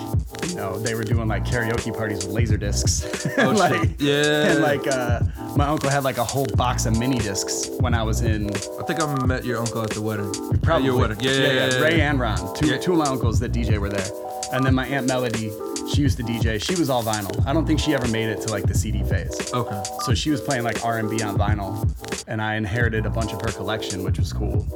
you 0.47 0.55
know, 0.55 0.77
they 0.79 0.95
were 0.95 1.03
doing 1.03 1.27
like 1.27 1.45
karaoke 1.45 1.95
parties 1.95 2.25
with 2.25 2.33
laser 2.33 2.57
discs. 2.57 3.27
Oh, 3.37 3.49
like. 3.49 3.89
Yeah. 3.99 4.51
And 4.51 4.61
like, 4.61 4.85
uh, 4.87 5.21
my 5.55 5.65
uncle 5.67 5.89
had 5.89 6.03
like 6.03 6.17
a 6.17 6.23
whole 6.23 6.45
box 6.55 6.85
of 6.85 6.97
mini 6.99 7.17
discs 7.17 7.69
when 7.79 7.93
I 7.93 8.03
was 8.03 8.21
in 8.21 8.49
I 8.79 8.83
think 8.83 9.01
I 9.01 9.25
met 9.25 9.43
your 9.43 9.59
uncle 9.59 9.81
at 9.81 9.89
the 9.89 10.01
wedding. 10.01 10.31
probably 10.61 10.73
At 10.73 10.83
your 10.83 10.97
wedding. 10.97 11.19
Yeah, 11.19 11.31
yeah, 11.31 11.47
yeah. 11.51 11.69
yeah, 11.71 11.79
Ray 11.79 12.01
and 12.01 12.19
Ron, 12.19 12.53
two 12.55 12.77
two 12.79 12.93
of 12.93 12.99
my 12.99 13.05
uncles 13.05 13.39
that 13.39 13.51
DJ 13.51 13.79
were 13.79 13.89
there, 13.89 14.05
and 14.51 14.63
then 14.65 14.75
my 14.75 14.85
aunt 14.85 15.07
Melody, 15.07 15.51
she 15.93 16.01
used 16.01 16.17
to 16.17 16.23
DJ. 16.23 16.61
She 16.63 16.75
was 16.75 16.89
all 16.89 17.03
vinyl. 17.03 17.45
I 17.45 17.53
don't 17.53 17.65
think 17.65 17.79
she 17.79 17.93
ever 17.93 18.07
made 18.07 18.29
it 18.29 18.41
to 18.41 18.51
like 18.51 18.65
the 18.65 18.73
CD 18.73 19.03
phase. 19.03 19.53
Okay. 19.53 19.83
So 20.03 20.13
she 20.13 20.29
was 20.31 20.41
playing 20.41 20.63
like 20.63 20.83
R&B 20.83 21.21
on 21.21 21.37
vinyl, 21.37 21.87
and 22.27 22.41
I 22.41 22.55
inherited 22.55 23.05
a 23.05 23.09
bunch 23.09 23.33
of 23.33 23.41
her 23.41 23.51
collection, 23.51 24.03
which 24.03 24.17
was 24.19 24.33
cool. 24.33 24.67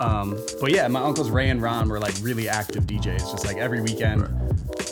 Um, 0.00 0.38
but 0.60 0.70
yeah, 0.72 0.86
my 0.88 1.00
uncles 1.00 1.28
Ray 1.30 1.50
and 1.50 1.60
Ron 1.60 1.88
were 1.88 1.98
like 1.98 2.14
really 2.22 2.48
active 2.48 2.84
DJs, 2.86 3.30
just 3.32 3.44
like 3.46 3.56
every 3.56 3.80
weekend. 3.80 4.28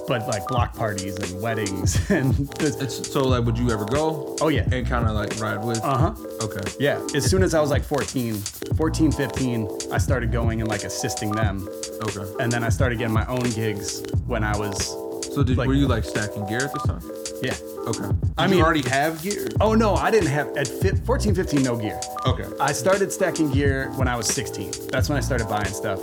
But 0.09 0.27
like 0.29 0.47
block 0.47 0.75
parties 0.75 1.17
and 1.17 1.41
weddings 1.43 2.11
and 2.11 2.49
It's 2.61 3.11
so 3.13 3.23
like, 3.27 3.45
would 3.45 3.59
you 3.59 3.71
ever 3.71 3.85
go? 3.85 4.37
Oh, 4.41 4.49
yeah. 4.49 4.63
And 4.71 4.87
kind 4.87 5.07
of 5.07 5.15
like 5.15 5.39
ride 5.41 5.65
with. 5.65 5.81
uh 5.83 5.97
huh. 6.13 6.15
Okay. 6.43 6.61
Yeah, 6.79 7.01
as 7.15 7.25
soon 7.29 7.43
as 7.43 7.55
I 7.55 7.61
was 7.61 7.71
like 7.71 7.83
14, 7.83 8.35
14, 8.35 9.11
15, 9.13 9.69
I 9.93 9.99
started 9.99 10.31
going 10.31 10.61
and 10.61 10.69
like 10.69 10.85
assisting 10.85 11.33
them. 11.33 11.69
Okay. 12.03 12.25
And 12.41 12.51
then 12.53 12.63
I 12.63 12.69
started 12.69 12.99
getting 12.99 13.15
my 13.15 13.27
own 13.27 13.49
gigs 13.51 14.03
when 14.27 14.45
I 14.45 14.57
was, 14.57 14.95
So 15.37 15.43
did 15.43 15.59
Like- 15.59 15.69
were 15.69 15.75
you 15.75 15.87
like 15.87 16.03
stacking 16.03 16.47
gear 16.47 16.61
at 16.63 16.73
this 16.73 16.83
time? 16.85 17.03
yeah. 17.43 17.53
Okay. 17.89 18.05
I 18.39 18.45
Did 18.45 18.51
mean- 18.53 18.59
you 18.59 18.65
already 18.65 18.89
have 18.89 19.23
gear. 19.23 19.47
Oh 19.61 19.75
no, 19.75 19.95
I 19.95 20.11
didn't 20.11 20.31
have, 20.31 20.49
at 20.57 20.67
fi- 20.67 20.97
14, 21.05 21.35
15, 21.35 21.63
no 21.63 21.77
gear. 21.77 22.01
Okay. 22.27 22.47
I 22.59 22.73
started 22.73 23.13
stacking 23.13 23.51
gear 23.51 23.91
when 23.97 24.09
I 24.09 24.17
was 24.17 24.27
16. 24.29 24.71
That's 24.91 25.11
when 25.11 25.19
I 25.19 25.21
started 25.21 25.47
buying 25.47 25.67
stuff 25.67 26.01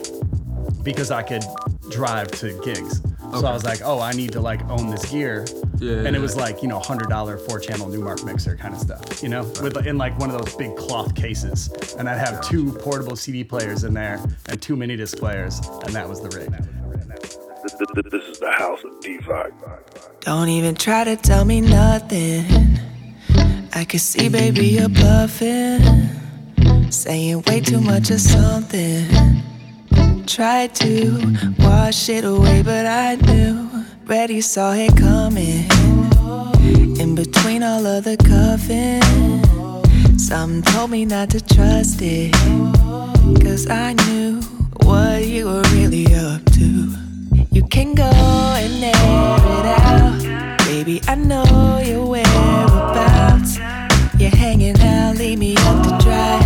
because 0.84 1.10
I 1.10 1.24
could 1.24 1.44
drive 1.90 2.30
to 2.42 2.54
gigs. 2.64 3.02
Okay. 3.04 3.40
So 3.40 3.48
I 3.48 3.54
was 3.54 3.64
like, 3.66 3.82
oh, 3.84 4.00
I 4.00 4.12
need 4.12 4.34
to 4.34 4.40
like 4.40 4.62
own 4.70 4.92
this 4.92 5.04
gear. 5.10 5.48
Yeah, 5.80 5.94
and 5.94 6.10
yeah, 6.12 6.14
it 6.14 6.22
was 6.22 6.36
yeah. 6.36 6.44
like, 6.44 6.62
you 6.62 6.68
know, 6.68 6.80
$100 6.80 7.40
four 7.48 7.58
channel 7.60 7.88
Numark 7.88 8.24
mixer 8.24 8.56
kind 8.56 8.76
of 8.76 8.80
stuff, 8.82 9.24
you 9.24 9.30
know, 9.30 9.42
with 9.64 9.76
in 9.88 9.98
like 9.98 10.18
one 10.20 10.30
of 10.30 10.38
those 10.46 10.56
big 10.56 10.76
cloth 10.76 11.16
cases. 11.16 11.72
And 11.98 12.08
I'd 12.08 12.20
have 12.20 12.40
two 12.42 12.72
portable 12.74 13.16
CD 13.16 13.44
players 13.44 13.84
in 13.84 13.96
there 13.96 14.20
and 14.48 14.62
two 14.62 14.76
mini 14.76 14.96
disc 14.96 15.18
players. 15.18 15.60
And 15.86 15.96
that 15.96 16.08
was 16.08 16.22
the 16.22 16.30
rig. 16.38 16.54
This, 17.92 18.24
is 18.24 18.40
the 18.40 18.50
house 18.50 18.82
of 18.86 18.98
DeFi. 19.02 19.52
Don't 20.22 20.48
even 20.48 20.74
try 20.74 21.04
to 21.04 21.18
tell 21.18 21.44
me 21.44 21.60
nothing. 21.60 22.46
I 23.74 23.84
can 23.84 24.00
see, 24.00 24.30
baby, 24.30 24.68
you're 24.68 24.88
bluffing. 24.88 25.82
Saying 26.90 27.44
way 27.46 27.60
too 27.60 27.82
much 27.82 28.10
of 28.10 28.22
something. 28.22 29.06
Tried 30.26 30.74
to 30.76 31.36
wash 31.60 32.08
it 32.08 32.24
away, 32.24 32.64
but 32.64 32.86
I 32.86 33.16
knew. 33.16 33.70
Ready, 34.06 34.40
saw 34.40 34.72
it 34.74 34.96
coming. 34.96 35.70
In 37.02 37.16
between 37.16 37.64
all 37.64 37.86
of 37.86 38.06
the 38.06 38.16
cuffing. 38.16 39.02
Something 40.18 40.62
told 40.74 40.90
me 40.90 41.04
not 41.04 41.32
to 41.32 41.42
trust 41.42 42.00
it. 42.02 42.32
Cause 43.44 43.68
I 43.70 43.92
knew 44.06 44.40
what 44.84 45.26
you 45.26 45.48
were 45.48 45.64
really 45.74 46.06
up 46.16 46.46
to. 46.54 47.03
You 47.54 47.62
can 47.70 47.94
go 47.94 48.04
and 48.04 48.84
air 48.84 48.92
it 48.92 49.66
out. 49.86 50.18
Baby, 50.66 51.02
I 51.08 51.14
know 51.14 51.80
your 51.86 52.04
whereabouts. 52.08 53.60
You're 54.18 54.32
hanging 54.32 54.76
out, 54.82 55.18
leave 55.18 55.38
me 55.38 55.56
up 55.58 55.84
to 55.84 55.98
dry. 56.04 56.40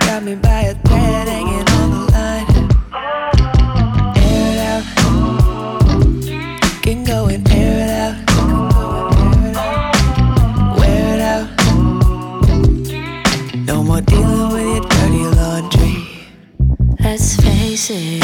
Got 0.00 0.22
me 0.22 0.34
by 0.36 0.62
a 0.62 0.74
thread 0.74 1.28
hanging 1.28 1.68
on 1.68 1.90
the 1.90 1.98
line. 2.12 2.46
Air 4.16 4.52
it 4.54 4.60
out. 4.72 4.84
You 6.64 6.80
can 6.80 7.04
go 7.04 7.26
and 7.26 7.46
air 7.50 7.84
it 7.84 7.90
out. 7.90 8.16
Wear 10.78 11.14
it 11.14 11.20
out. 11.20 11.46
No 13.66 13.82
more 13.82 14.00
dealing 14.00 14.48
with 14.54 14.66
your 14.66 14.80
dirty 14.80 15.24
laundry. 15.36 15.96
Let's 17.00 17.36
face 17.36 17.90
it, 17.90 18.22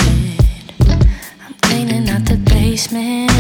cleaning 1.79 2.09
out 2.09 2.25
the 2.25 2.37
basement. 2.39 3.31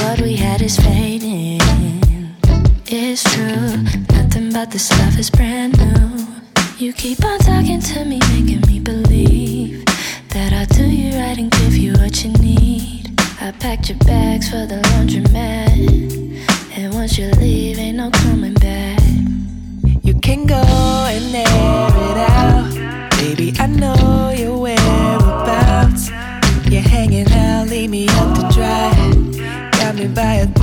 What 0.00 0.20
we 0.20 0.36
had 0.36 0.62
is 0.62 0.76
fading. 0.76 1.58
It's 2.86 3.24
true, 3.34 3.82
nothing 4.16 4.52
but 4.52 4.70
the 4.70 4.78
stuff 4.78 5.18
is 5.18 5.28
brand 5.28 5.76
new. 5.76 6.24
You 6.78 6.92
keep 6.92 7.24
on 7.24 7.40
talking 7.40 7.80
to 7.80 8.04
me, 8.04 8.20
making 8.30 8.60
me 8.70 8.78
believe 8.78 9.84
that 10.28 10.52
I'll 10.52 10.66
do 10.66 10.84
you 10.88 11.18
right 11.18 11.36
and 11.36 11.50
give 11.50 11.76
you 11.76 11.94
what 11.94 12.22
you 12.22 12.30
need. 12.34 13.10
I 13.40 13.50
packed 13.50 13.88
your 13.88 13.98
bags 13.98 14.48
for 14.48 14.64
the 14.64 14.80
laundromat, 14.90 15.74
and 16.76 16.94
once 16.94 17.18
you 17.18 17.28
leave, 17.42 17.78
ain't 17.78 17.96
no 17.96 18.08
coming 18.10 18.54
back. 18.54 19.00
You 20.04 20.14
can 20.20 20.46
go 20.46 20.62
and 21.10 21.34
air 21.34 21.87
me 27.88 28.06
up 28.08 28.34
to 28.36 28.54
dry. 28.54 29.70
Got 29.72 29.94
me 29.94 30.08
by 30.08 30.34
a 30.34 30.57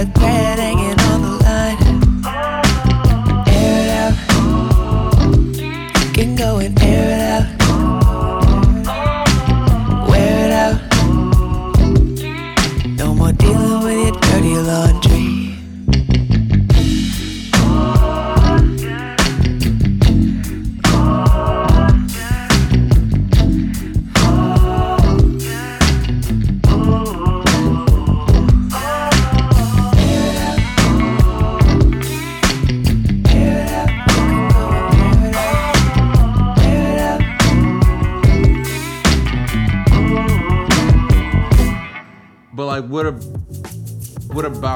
A 0.00 0.06
thread 0.06 0.58
hanging 0.58 0.98
on 0.98 1.20
the 1.20 1.44
line. 1.44 1.89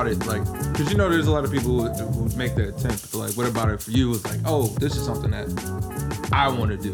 About 0.07 0.23
it 0.23 0.27
like? 0.27 0.73
Because 0.73 0.91
you 0.91 0.97
know, 0.99 1.09
there's 1.09 1.27
a 1.27 1.31
lot 1.31 1.45
of 1.45 1.53
people 1.53 1.83
who, 1.89 2.05
who 2.05 2.37
make 2.37 2.55
that 2.57 2.69
attempt. 2.69 3.11
But 3.13 3.19
like, 3.19 3.33
what 3.35 3.47
about 3.47 3.71
it 3.71 3.83
for 3.83 3.91
you? 3.91 4.13
It's 4.15 4.25
like, 4.25 4.41
oh, 4.45 4.67
this 4.79 4.97
is 4.97 5.05
something 5.05 5.31
that 5.31 6.29
I 6.33 6.49
want 6.49 6.71
to 6.71 6.77
do, 6.77 6.91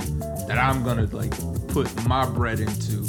that 0.47 0.59
I'm 0.59 0.83
gonna 0.85 1.07
like 1.13 1.33
put 1.69 1.89
my 2.07 2.27
bread 2.27 2.61
into 2.61 3.09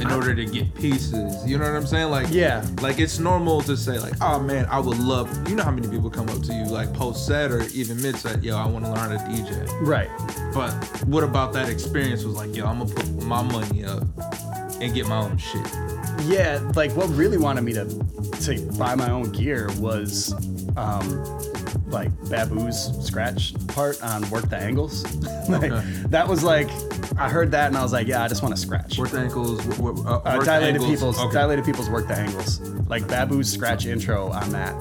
in 0.00 0.10
order 0.10 0.34
to 0.34 0.44
get 0.44 0.74
pieces. 0.74 1.46
You 1.46 1.56
know 1.58 1.64
what 1.64 1.74
I'm 1.76 1.86
saying? 1.86 2.10
Like, 2.10 2.26
Yeah. 2.30 2.66
like 2.82 2.98
it's 2.98 3.18
normal 3.18 3.62
to 3.62 3.76
say 3.76 3.98
like, 3.98 4.12
oh 4.20 4.38
man, 4.38 4.66
I 4.66 4.78
would 4.78 4.98
love. 4.98 5.30
You 5.48 5.56
know 5.56 5.62
how 5.64 5.70
many 5.70 5.88
people 5.88 6.10
come 6.10 6.28
up 6.28 6.42
to 6.42 6.52
you 6.52 6.64
like 6.66 6.92
post 6.92 7.26
set 7.26 7.50
or 7.50 7.62
even 7.74 8.00
mid 8.02 8.16
set, 8.16 8.42
yo, 8.44 8.56
I 8.56 8.66
want 8.66 8.84
to 8.84 8.90
learn 8.90 9.10
how 9.10 9.16
to 9.16 9.18
DJ. 9.30 9.66
Right. 9.80 10.10
But 10.52 10.70
what 11.06 11.24
about 11.24 11.52
that 11.54 11.68
experience 11.70 12.24
was 12.24 12.34
like, 12.36 12.54
yo, 12.54 12.66
I'm 12.66 12.78
gonna 12.80 12.92
put 12.94 13.22
my 13.24 13.42
money 13.42 13.84
up 13.84 14.02
and 14.80 14.94
get 14.94 15.06
my 15.08 15.18
own 15.18 15.36
shit. 15.38 15.66
Yeah, 16.24 16.60
like 16.74 16.92
what 16.92 17.08
really 17.10 17.38
wanted 17.38 17.62
me 17.62 17.72
to 17.74 17.84
to 18.42 18.60
buy 18.78 18.94
my 18.94 19.10
own 19.10 19.30
gear 19.32 19.68
was 19.78 20.32
um 20.76 21.24
like 21.88 22.10
Babu's 22.28 23.04
scratch 23.06 23.54
part 23.68 24.02
on 24.02 24.28
work 24.30 24.48
the 24.48 24.56
angles. 24.56 25.04
like, 25.48 25.70
Okay. 25.70 25.84
That 26.08 26.26
was 26.28 26.42
like 26.42 26.68
I 27.18 27.28
heard 27.30 27.50
that 27.52 27.68
and 27.68 27.76
I 27.76 27.82
was 27.82 27.92
like, 27.92 28.06
yeah, 28.08 28.22
I 28.22 28.28
just 28.28 28.42
want 28.42 28.54
to 28.54 28.60
scratch. 28.60 28.98
Work 28.98 29.10
the 29.12 29.76
wo- 29.78 30.02
uh, 30.06 30.20
Uh, 30.24 30.38
dilated 30.44 30.76
angles. 30.82 30.90
people's 30.90 31.18
Okay. 31.20 31.32
Dilated 31.32 31.64
Peoples 31.64 31.88
work 31.88 32.08
the 32.08 32.16
angles. 32.16 32.60
Like 32.88 33.04
Babu's 33.06 33.50
scratch 33.50 33.86
intro 33.86 34.28
on 34.32 34.50
that 34.50 34.74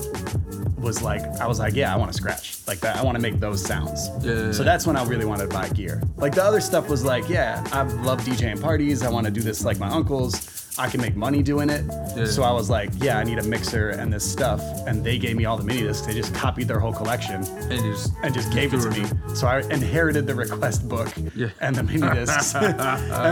was 0.86 1.02
like 1.02 1.24
I 1.42 1.48
was 1.48 1.60
like, 1.60 1.74
yeah, 1.74 1.94
I 1.94 1.98
want 1.98 2.12
to 2.12 2.18
scratch 2.18 2.60
like 2.68 2.80
that. 2.82 2.96
I 2.96 3.04
want 3.04 3.16
to 3.16 3.22
make 3.22 3.40
those 3.40 3.62
sounds. 3.62 4.10
Yeah. 4.24 4.52
So 4.52 4.64
that's 4.64 4.86
when 4.86 4.96
I 4.96 5.04
really 5.04 5.26
wanted 5.26 5.50
to 5.50 5.54
buy 5.54 5.68
gear. 5.70 6.02
Like 6.16 6.36
the 6.36 6.44
other 6.44 6.62
stuff 6.62 6.88
was 6.88 7.04
like, 7.04 7.28
yeah, 7.28 7.68
I 7.74 7.82
love 7.82 8.22
DJing 8.22 8.62
parties. 8.62 9.02
I 9.02 9.10
want 9.10 9.26
to 9.26 9.32
do 9.32 9.42
this 9.42 9.66
like 9.66 9.80
my 9.80 9.90
uncles. 9.90 10.65
I 10.78 10.90
can 10.90 11.00
make 11.02 11.16
money 11.16 11.42
doing 11.42 11.70
it. 11.70 11.86
Yeah. 12.18 12.26
So 12.26 12.44
I 12.44 12.52
was 12.52 12.70
like, 12.70 12.90
yeah, 12.98 13.18
I 13.18 13.24
need 13.24 13.40
a 13.40 13.44
mixer 13.44 13.90
and 13.92 14.12
this 14.12 14.30
stuff. 14.30 14.62
And 14.88 15.04
they 15.04 15.18
gave 15.18 15.38
me 15.38 15.46
all 15.46 15.56
the 15.58 15.64
mini 15.64 15.82
discs. 15.84 16.06
They 16.06 16.14
just 16.14 16.34
copied 16.34 16.68
their 16.68 16.80
whole 16.80 16.92
collection 16.94 17.44
and 17.46 17.80
just 17.82 18.12
and 18.24 18.34
just 18.34 18.52
gave 18.52 18.74
it 18.74 18.82
to 18.82 18.90
me. 18.90 19.06
So 19.36 19.48
I 19.48 19.60
inherited 19.70 20.28
the 20.28 20.36
request 20.36 20.88
book 20.90 21.08
Yeah. 21.36 21.48
and 21.62 21.76
the 21.76 21.84
mini 21.84 22.02
discs. 22.14 22.54
and 22.56 22.78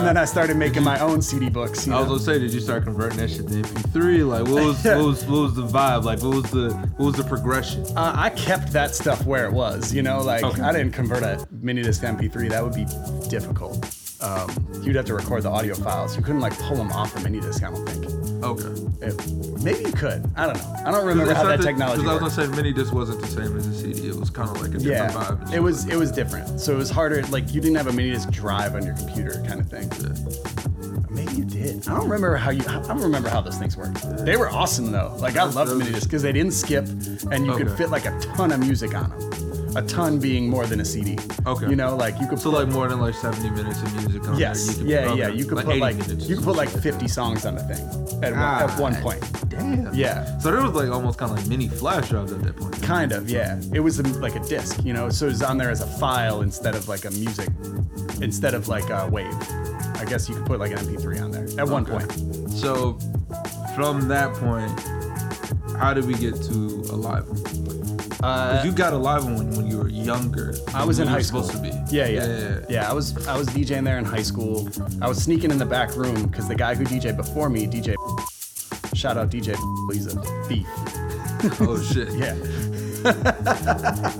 then 0.08 0.15
I 0.17 0.25
started 0.25 0.56
making 0.58 0.84
my 0.84 0.99
own 0.99 1.21
CD 1.21 1.49
books. 1.49 1.86
You 1.86 1.93
I 1.93 1.99
was 1.99 2.06
know? 2.08 2.13
gonna 2.13 2.23
say, 2.23 2.39
did 2.39 2.53
you 2.53 2.62
start 2.62 2.84
converting 2.84 3.17
that 3.19 3.29
shit 3.29 3.47
to 3.47 3.53
MP3? 3.56 4.27
Like, 4.27 4.43
what 4.47 4.63
was 4.63 4.84
what 4.86 4.97
was 5.06 5.25
what 5.25 5.41
was 5.41 5.53
the 5.56 5.63
vibe? 5.67 6.03
Like, 6.03 6.21
what 6.21 6.36
was 6.36 6.51
the 6.51 6.69
what 6.97 7.06
was 7.08 7.15
the 7.15 7.23
progression? 7.25 7.84
Uh, 7.97 8.13
I 8.15 8.29
kept 8.32 8.71
that 8.73 8.95
stuff 8.95 9.25
where 9.25 9.45
it 9.45 9.51
was, 9.53 9.93
you 9.93 10.01
know, 10.01 10.21
like 10.21 10.43
Okay. 10.43 10.62
I 10.62 10.71
didn't 10.71 10.93
convert 10.93 11.23
a 11.23 11.45
mini 11.51 11.82
disc 11.84 12.01
to 12.01 12.08
MP3. 12.08 12.49
That 12.49 12.63
would 12.63 12.73
be 12.73 12.86
difficult. 13.29 13.86
Um, 14.24 14.50
you'd 14.82 14.96
have 14.96 15.06
to 15.06 15.14
record 15.14 15.44
the 15.44 15.50
audio 15.50 15.76
files. 15.76 16.16
You 16.16 16.24
couldn't 16.24 16.42
like 16.42 16.58
pull 16.60 16.78
them 16.78 16.92
off 16.92 17.16
a 17.16 17.20
mini 17.22 17.40
disc. 17.42 17.62
I 17.64 17.72
don't 17.72 17.86
think. 17.88 18.06
Okay. 18.44 19.08
It- 19.08 19.62
maybe 19.64 19.80
you 19.86 19.92
could. 19.94 20.24
I 20.36 20.46
don't 20.48 20.56
know. 20.58 20.76
I 20.86 20.92
don't 20.92 21.06
remember 21.06 21.34
how 21.34 21.44
that 21.44 21.62
technology 21.62 22.02
Because 22.04 22.20
I 22.22 22.24
was 22.24 22.36
gonna 22.36 22.50
say, 22.52 22.56
mini 22.56 22.74
disc 22.74 22.94
wasn't 22.94 23.22
the 23.22 23.28
same 23.28 23.58
as 23.58 23.68
a 23.68 23.74
CD. 23.74 24.08
It 24.10 24.16
was 24.16 24.30
kind 24.30 24.50
of 24.50 24.62
like 24.62 24.72
a 24.72 24.78
different 24.78 24.86
Yeah, 24.88 25.12
vibe. 25.12 25.54
it 25.54 25.60
was 25.60 25.86
like 25.86 25.94
it 25.94 25.98
was 25.98 26.12
different. 26.12 26.60
So 26.60 26.74
it 26.74 26.78
was 26.78 26.90
harder. 26.90 27.22
Like 27.28 27.54
you 27.54 27.60
didn't 27.62 27.76
have 27.78 27.88
a 27.88 27.94
mini 27.94 28.12
disc 28.12 28.30
drive 28.32 28.76
on 28.76 28.86
your 28.86 28.96
computer, 28.96 29.44
kind 29.48 29.60
of 29.60 29.70
thing. 29.70 29.90
Maybe 31.10 31.34
you 31.34 31.46
did. 31.46 31.88
I 31.88 31.92
don't 31.96 32.04
remember 32.06 32.36
how 32.38 32.50
you. 32.52 32.64
I 32.68 32.82
don't 32.82 33.02
remember 33.02 33.30
how 33.30 33.42
those 33.42 33.58
things 33.58 33.78
worked. 33.78 34.02
They 34.26 34.36
were 34.38 34.50
awesome 34.50 34.92
though. 34.92 35.16
Like 35.20 35.36
I 35.38 35.44
love 35.44 35.70
mini 35.78 35.92
discs 35.92 36.06
because 36.06 36.22
they 36.24 36.32
didn't 36.32 36.54
skip, 36.54 36.86
and 37.32 37.46
you 37.46 37.56
could 37.56 37.72
fit 37.72 37.90
like 37.90 38.06
a 38.06 38.18
ton 38.20 38.52
of 38.52 38.60
music 38.60 38.96
on 38.96 39.10
them. 39.10 39.62
A 39.76 39.82
ton 39.82 40.20
being 40.20 40.48
more 40.50 40.66
than 40.66 40.80
a 40.80 40.86
CD. 40.86 41.18
Okay. 41.48 41.70
You 41.70 41.76
know, 41.76 41.96
like 41.96 42.20
you 42.20 42.28
could 42.28 42.40
So 42.40 42.52
put 42.52 42.60
like 42.60 42.68
more 42.74 42.88
than 42.88 43.00
like 43.00 43.16
70 43.16 43.50
minutes 43.50 43.82
of 43.82 43.94
music 43.96 44.28
on 44.28 44.38
Yes. 44.38 44.76
there. 44.76 44.86
You 44.86 44.92
yeah, 44.94 45.14
yeah. 45.14 45.28
You 45.30 45.46
could 45.46 45.58
put 45.66 45.78
like 45.78 45.96
minutes 45.98 46.28
you 46.30 46.36
could 46.36 46.44
put 46.46 46.56
like 46.56 46.70
50 46.70 47.08
songs 47.08 47.46
on 47.46 47.56
the 47.56 47.64
thing 47.64 48.24
at, 48.24 48.34
one, 48.34 48.70
at 48.70 48.80
one 48.80 48.96
point. 48.98 49.50
Damn. 49.50 49.94
Yeah. 49.94 50.38
So 50.40 50.52
there 50.52 50.62
was 50.62 50.74
like 50.74 50.90
almost 50.90 51.18
kind 51.18 51.32
of 51.32 51.38
like 51.38 51.48
mini 51.48 51.68
flash 51.70 52.10
drives 52.10 52.32
at 52.32 52.42
that 52.44 52.56
point. 52.56 52.82
Kind 52.84 53.12
of, 53.12 53.30
yeah. 53.30 53.60
It 53.74 53.80
was 53.80 54.00
a, 54.00 54.04
like 54.20 54.36
a 54.36 54.40
disc, 54.42 54.84
you 54.84 54.94
know, 54.94 55.10
so 55.10 55.26
it 55.26 55.30
was 55.30 55.42
on 55.44 55.58
there 55.58 55.72
as 55.72 55.82
a 55.82 55.88
file 55.88 56.42
instead 56.42 56.76
of 56.76 56.88
like 56.88 57.06
a 57.06 57.12
music, 57.12 57.50
instead 58.22 58.54
of 58.54 58.68
like 58.68 58.90
a 58.90 59.08
wave. 59.10 59.34
I 59.96 60.06
guess 60.06 60.28
you 60.30 60.36
could 60.36 60.46
put 60.46 60.60
like 60.60 60.72
an 60.72 60.80
MP3 60.80 61.24
on 61.24 61.32
there 61.32 61.48
at 61.60 61.68
one 61.68 61.86
point. 61.86 62.12
So 62.52 63.00
from 63.76 64.08
that 64.10 64.34
point, 64.36 64.72
how 65.78 65.94
did 65.94 66.06
we 66.06 66.14
get 66.14 66.36
to 66.44 66.84
a 66.92 66.96
live 66.96 67.26
Uh, 68.24 68.62
you 68.64 68.72
got 68.72 68.94
a 68.94 68.98
live 68.98 69.26
one 69.26 69.52
when, 69.52 69.68
you 69.68 69.78
were 69.78 69.90
younger. 69.90 70.54
I 70.74 70.86
was 70.86 71.00
in 71.00 71.10
high 71.10 71.22
school. 71.22 71.44
Supposed 71.44 71.62
to 71.62 71.72
be. 71.72 71.94
Yeah, 71.94 72.08
yeah, 72.08 72.26
yeah. 72.26 72.60
yeah. 72.70 72.90
I 72.90 72.94
was 72.94 73.28
I 73.28 73.38
was 73.38 73.48
DJing 73.48 73.84
there 73.84 73.98
in 73.98 74.06
high 74.06 74.22
school. 74.22 74.70
I 75.02 75.10
was 75.10 75.22
sneaking 75.22 75.52
in 75.52 75.58
the 75.58 75.66
back 75.66 75.94
room 75.98 76.28
because 76.28 76.48
the 76.48 76.56
guy 76.56 76.74
who 76.74 76.86
DJed 76.86 77.18
before 77.18 77.50
me, 77.50 77.68
DJ, 77.68 77.96
shout 78.96 79.18
out 79.18 79.30
DJ, 79.30 79.58
he's 79.94 80.08
a 80.08 80.22
thief. 80.48 80.68
Oh 81.60 81.82
shit. 81.82 82.10
Yeah. 83.04 83.12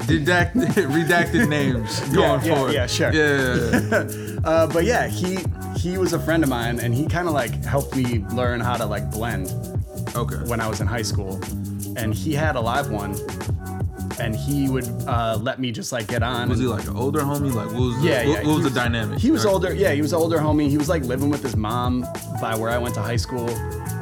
Redacted, 0.10 0.74
redacted 0.92 1.48
names 1.48 2.02
going 2.10 2.44
yeah, 2.44 2.56
forward. 2.56 2.74
yeah, 2.74 2.86
sure. 2.86 3.14
Yeah. 3.14 4.40
Uh, 4.44 4.68
but 4.68 4.84
yeah, 4.84 5.08
he 5.08 5.38
he 5.78 5.98
was 5.98 6.12
a 6.12 6.20
friend 6.20 6.44
of 6.44 6.50
mine, 6.50 6.82
and 6.82 6.94
he 6.94 7.06
kind 7.06 7.30
of 7.30 7.34
like 7.34 7.64
helped 7.64 7.96
me 7.96 8.20
learn 8.34 8.60
how 8.60 8.76
to 8.76 8.86
like 8.86 9.10
blend 9.10 9.54
okay. 10.16 10.36
when 10.50 10.60
I 10.60 10.68
was 10.68 10.82
in 10.82 10.88
high 10.88 11.02
school. 11.02 11.40
And 11.96 12.14
he 12.14 12.34
had 12.34 12.56
a 12.56 12.60
live 12.60 12.90
one, 12.90 13.16
and 14.20 14.36
he 14.36 14.70
would 14.70 14.88
uh, 15.08 15.38
let 15.42 15.60
me 15.60 15.72
just 15.72 15.92
like 15.92 16.08
get 16.08 16.24
on. 16.24 16.50
Was 16.50 16.60
he 16.60 16.66
like 16.66 16.88
an 16.88 16.96
older 16.96 17.22
homie? 17.22 17.54
Like 17.54 17.68
what 17.72 17.80
was 17.82 18.02
the, 18.02 18.08
yeah, 18.08 18.18
what, 18.18 18.28
yeah. 18.28 18.34
what 18.36 18.44
he 18.46 18.54
was 18.54 18.64
the 18.64 18.70
dynamic? 18.80 19.20
He 19.20 19.32
was 19.32 19.46
Or- 19.46 19.50
older. 19.50 19.74
Yeah, 19.74 19.92
he 19.94 20.02
was 20.02 20.14
an 20.14 20.20
older 20.20 20.38
homie. 20.38 20.70
He 20.70 20.78
was 20.78 20.90
like 20.90 21.04
living 21.04 21.30
with 21.30 21.42
his 21.44 21.56
mom 21.56 22.06
by 22.42 22.56
where 22.56 22.70
I 22.70 22.78
went 22.78 22.96
to 22.96 23.02
high 23.02 23.16
school, 23.18 23.48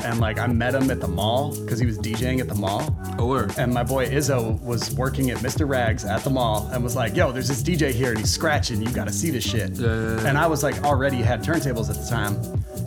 and 0.04 0.20
like 0.20 0.40
I 0.40 0.48
met 0.48 0.74
him 0.76 0.90
at 0.92 1.00
the 1.00 1.08
mall 1.08 1.56
because 1.56 1.80
he 1.80 1.86
was 1.86 1.98
DJing 1.98 2.40
at 2.40 2.48
the 2.48 2.56
mall. 2.56 2.96
Oh, 3.20 3.28
word. 3.28 3.54
And 3.58 3.74
my 3.74 3.84
boy 3.84 4.08
Izzo 4.08 4.60
was 4.62 4.94
working 4.96 5.30
at 5.32 5.38
Mr. 5.38 5.68
Rags 5.68 6.06
at 6.06 6.24
the 6.24 6.30
mall 6.30 6.70
and 6.74 6.84
was 6.84 6.96
like, 6.96 7.16
"Yo, 7.16 7.32
there's 7.32 7.48
this 7.48 7.62
DJ 7.64 7.92
here 7.92 8.10
and 8.10 8.20
he's 8.20 8.32
scratching. 8.32 8.82
You 8.82 8.90
got 8.92 9.08
to 9.08 9.14
see 9.14 9.30
this 9.30 9.44
shit." 9.44 9.72
Yeah, 9.72 9.88
yeah, 9.88 10.16
yeah. 10.22 10.28
And 10.28 10.38
I 10.38 10.48
was 10.48 10.64
like, 10.64 10.84
already 10.84 11.18
had 11.18 11.44
turntables 11.44 11.90
at 11.90 11.96
the 11.98 12.08
time, 12.10 12.36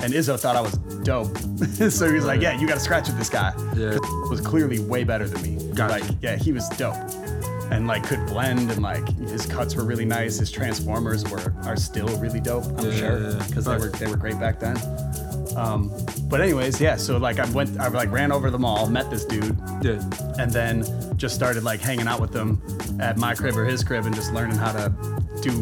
and 0.03 0.13
Izzo 0.13 0.39
thought 0.39 0.57
I 0.57 0.61
was 0.61 0.75
dope, 1.05 1.37
so 1.91 2.09
he 2.09 2.15
was 2.15 2.25
like, 2.27 2.41
"Yeah, 2.41 2.59
you 2.59 2.67
got 2.67 2.75
to 2.75 2.81
scratch 2.81 3.09
with 3.09 3.19
this 3.19 3.31
guy." 3.31 3.53
Yeah. 3.77 3.99
was 4.31 4.41
clearly 4.41 4.79
way 4.81 5.05
better 5.05 5.29
than 5.29 5.43
me. 5.43 5.73
Gotcha. 5.75 6.01
Like, 6.05 6.05
yeah, 6.23 6.37
he 6.37 6.53
was 6.53 6.69
dope. 6.71 6.97
And 7.71 7.87
like 7.87 8.05
could 8.07 8.25
blend 8.27 8.71
and 8.71 8.83
like 8.83 9.09
his 9.19 9.47
cuts 9.47 9.75
were 9.75 9.85
really 9.85 10.05
nice. 10.05 10.39
His 10.39 10.51
transformers 10.51 11.25
were 11.29 11.53
are 11.65 11.77
still 11.77 12.07
really 12.19 12.39
dope. 12.39 12.65
I'm 12.79 12.85
Yeah, 12.91 12.93
sure 12.93 13.21
yeah, 13.21 13.31
yeah. 13.39 13.47
because 13.49 13.65
they 13.65 13.77
were 13.79 13.89
they 13.89 14.07
were 14.07 14.17
great 14.19 14.39
back 14.39 14.61
then. 14.61 14.77
Um, 15.57 15.93
but 16.29 16.41
anyways, 16.41 16.81
yeah. 16.81 16.97
So 16.97 17.17
like 17.19 17.39
I 17.39 17.49
went, 17.51 17.79
I 17.79 17.89
like 17.89 18.11
ran 18.11 18.33
over 18.33 18.51
the 18.51 18.59
mall, 18.59 18.89
met 18.89 19.11
this 19.11 19.25
dude, 19.25 19.57
Yeah. 19.83 20.03
and 20.39 20.51
then 20.51 20.85
just 21.17 21.35
started 21.35 21.63
like 21.65 21.81
hanging 21.81 22.09
out 22.09 22.21
with 22.21 22.33
them 22.33 22.61
at 23.01 23.17
my 23.17 23.35
crib 23.35 23.57
or 23.57 23.65
his 23.65 23.85
crib 23.85 24.07
and 24.07 24.15
just 24.15 24.33
learning 24.33 24.57
how 24.57 24.73
to 24.73 24.93
do. 25.43 25.53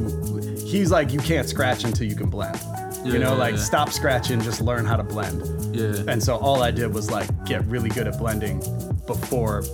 He's 0.67 0.91
like, 0.91 1.13
you 1.13 1.19
can't 1.21 1.49
scratch 1.49 1.85
until 1.85 2.07
you 2.07 2.17
can 2.17 2.31
blend. 2.31 2.59
Yeah, 3.05 3.15
you 3.15 3.19
know, 3.19 3.33
yeah, 3.33 3.39
like 3.39 3.59
stop 3.59 3.91
scratching, 3.91 4.41
just 4.41 4.61
learn 4.61 4.85
how 4.87 4.97
to 4.97 5.03
blend. 5.03 5.43
Yeah. 5.77 6.05
And 6.09 6.23
so 6.23 6.37
all 6.37 6.63
I 6.63 6.71
did 6.71 6.95
was 6.95 7.11
like 7.11 7.29
get 7.45 7.65
really 7.67 7.89
good 7.91 8.07
at 8.07 8.17
blending 8.19 8.61
before 9.07 9.65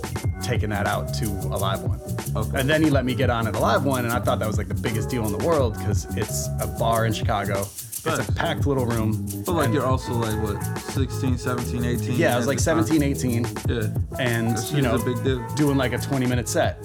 taking 0.41 0.69
that 0.71 0.87
out 0.87 1.13
to 1.15 1.25
a 1.25 1.57
live 1.57 1.83
one. 1.83 1.99
Okay. 2.35 2.59
And 2.59 2.67
then 2.69 2.83
he 2.83 2.89
let 2.89 3.05
me 3.05 3.13
get 3.13 3.29
on 3.29 3.47
at 3.47 3.55
a 3.55 3.59
live 3.59 3.85
one, 3.85 4.03
and 4.03 4.13
I 4.13 4.19
thought 4.19 4.39
that 4.39 4.47
was 4.47 4.57
like 4.57 4.67
the 4.67 4.73
biggest 4.73 5.09
deal 5.09 5.25
in 5.25 5.31
the 5.37 5.45
world 5.45 5.77
because 5.77 6.05
it's 6.17 6.47
a 6.59 6.67
bar 6.79 7.05
in 7.05 7.13
Chicago. 7.13 7.65
It's 8.05 8.29
a 8.29 8.31
packed 8.33 8.65
little 8.65 8.85
room. 8.85 9.25
But 9.45 9.53
like 9.53 9.65
and- 9.65 9.73
you're 9.73 9.85
also 9.85 10.13
like 10.13 10.41
what 10.41 10.61
16, 10.79 11.37
17, 11.37 11.83
18. 11.85 12.15
yeah, 12.17 12.33
I 12.33 12.37
was 12.37 12.47
like 12.47 12.57
the 12.59 12.65
time? 12.65 12.83
17, 12.85 13.03
18, 13.03 13.45
Yeah. 13.67 13.87
and 14.19 14.57
you 14.73 14.81
know, 14.81 14.95
a 14.95 15.03
big 15.03 15.21
deal. 15.23 15.45
doing 15.55 15.77
like 15.77 15.93
a 15.93 15.97
20 15.97 16.25
minute 16.25 16.47
set. 16.47 16.77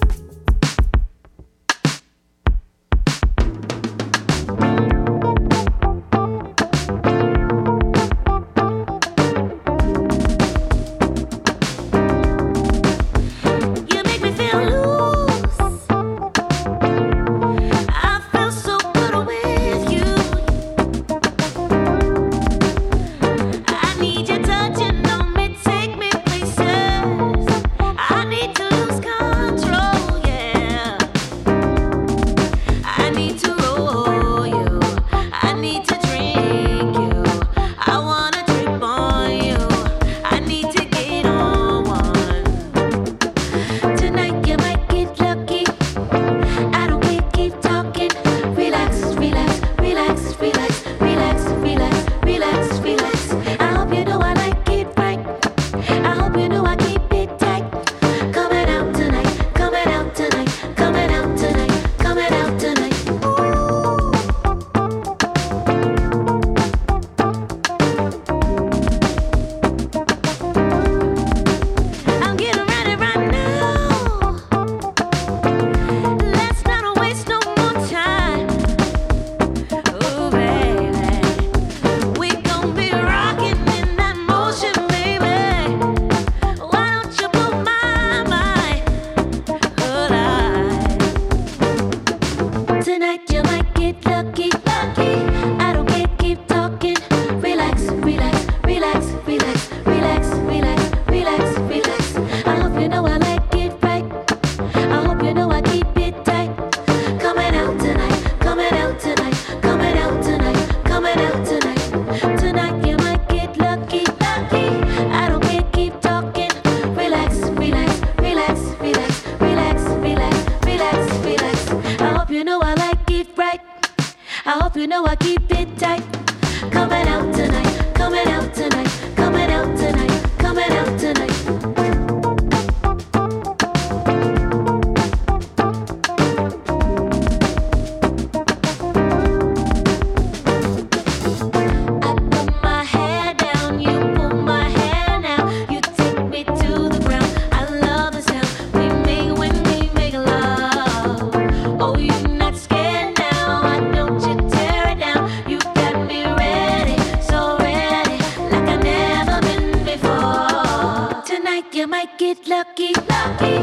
You 161.85 161.89
might 161.89 162.17
get 162.17 162.49
lucky, 162.49 162.95
lucky. 162.95 163.57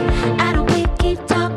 I 0.45 0.53
don't 0.53 0.67
get 0.67 0.99
keep 0.99 1.25
talking. 1.25 1.50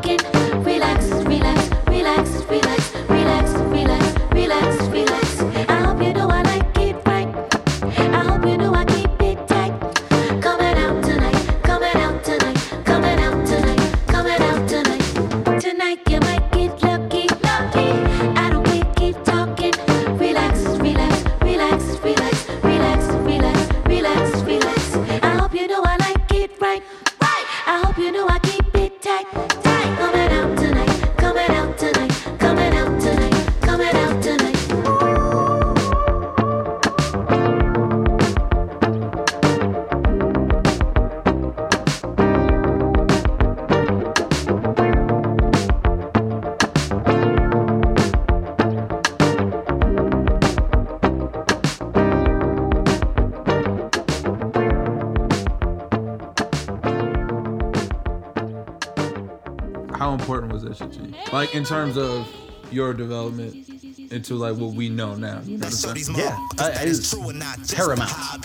Like 61.35 61.53
in 61.53 61.65
terms 61.65 61.97
of 61.97 62.33
your 62.71 62.95
development 62.95 63.69
into 64.13 64.37
like 64.37 64.55
what 64.55 64.75
we 64.75 64.89
know 64.89 65.17
now. 65.17 65.41
You 65.45 65.59
know 65.59 65.67
what 65.67 66.09
I'm? 66.09 66.15
Yeah, 66.15 66.39
I, 66.61 66.71
I, 66.71 66.83
it 66.85 66.89
was 66.91 67.75
paramount. 67.75 68.13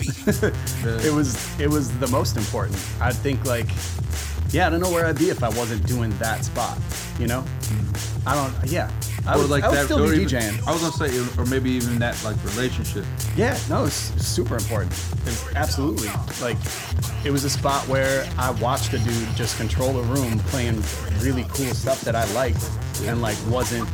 it 1.06 1.14
was 1.14 1.60
it 1.60 1.68
was 1.68 1.96
the 2.00 2.08
most 2.08 2.36
important. 2.36 2.76
I 3.00 3.12
think 3.12 3.44
like, 3.44 3.68
yeah, 4.52 4.66
I 4.66 4.70
don't 4.70 4.80
know 4.80 4.90
where 4.90 5.06
I'd 5.06 5.16
be 5.18 5.30
if 5.30 5.44
I 5.44 5.50
wasn't 5.50 5.86
doing 5.86 6.10
that 6.18 6.44
spot. 6.44 6.78
You 7.20 7.28
know, 7.28 7.44
I 8.26 8.34
don't. 8.34 8.68
Yeah, 8.68 8.90
I 9.24 9.36
would 9.36 9.50
like 9.50 9.62
I 9.62 9.68
would 9.68 9.78
that, 9.78 9.84
still 9.84 10.02
or 10.02 10.10
be 10.10 10.22
even- 10.22 10.40
DJing. 10.40 10.66
I 10.66 10.72
was 10.72 10.80
gonna 10.80 11.10
say, 11.12 11.40
or 11.40 11.46
maybe 11.46 11.70
even 11.70 11.96
that 12.00 12.20
like 12.24 12.42
relationship. 12.44 13.04
Yeah, 13.36 13.56
no, 13.68 13.84
it's 13.84 13.94
super 13.94 14.56
important. 14.56 14.90
It's 15.26 15.54
absolutely 15.54 16.08
like 16.40 16.58
it 17.24 17.30
was 17.30 17.44
a 17.44 17.50
spot 17.50 17.86
where 17.88 18.28
I 18.38 18.50
watched 18.52 18.92
a 18.94 18.98
dude 18.98 19.28
just 19.36 19.56
control 19.58 19.98
a 19.98 20.02
room 20.04 20.38
playing 20.50 20.82
really 21.20 21.44
cool 21.50 21.72
stuff 21.74 22.00
that 22.02 22.16
I 22.16 22.24
liked 22.32 22.68
and 23.02 23.20
like 23.20 23.36
wasn't 23.48 23.88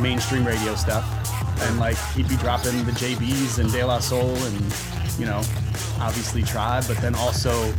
mainstream 0.00 0.46
radio 0.46 0.74
stuff. 0.74 1.04
And 1.62 1.78
like 1.78 1.96
he'd 2.14 2.28
be 2.28 2.36
dropping 2.36 2.84
the 2.84 2.92
JBs 2.92 3.58
and 3.58 3.70
De 3.70 3.84
La 3.84 3.98
Soul 4.00 4.34
and 4.36 4.74
you 5.18 5.26
know, 5.26 5.42
obviously 6.00 6.42
Tribe, 6.42 6.84
but 6.88 6.96
then 6.98 7.14
also 7.14 7.72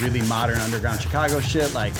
really 0.00 0.22
modern 0.22 0.58
underground 0.60 1.00
Chicago 1.00 1.40
shit 1.40 1.72
like 1.74 1.92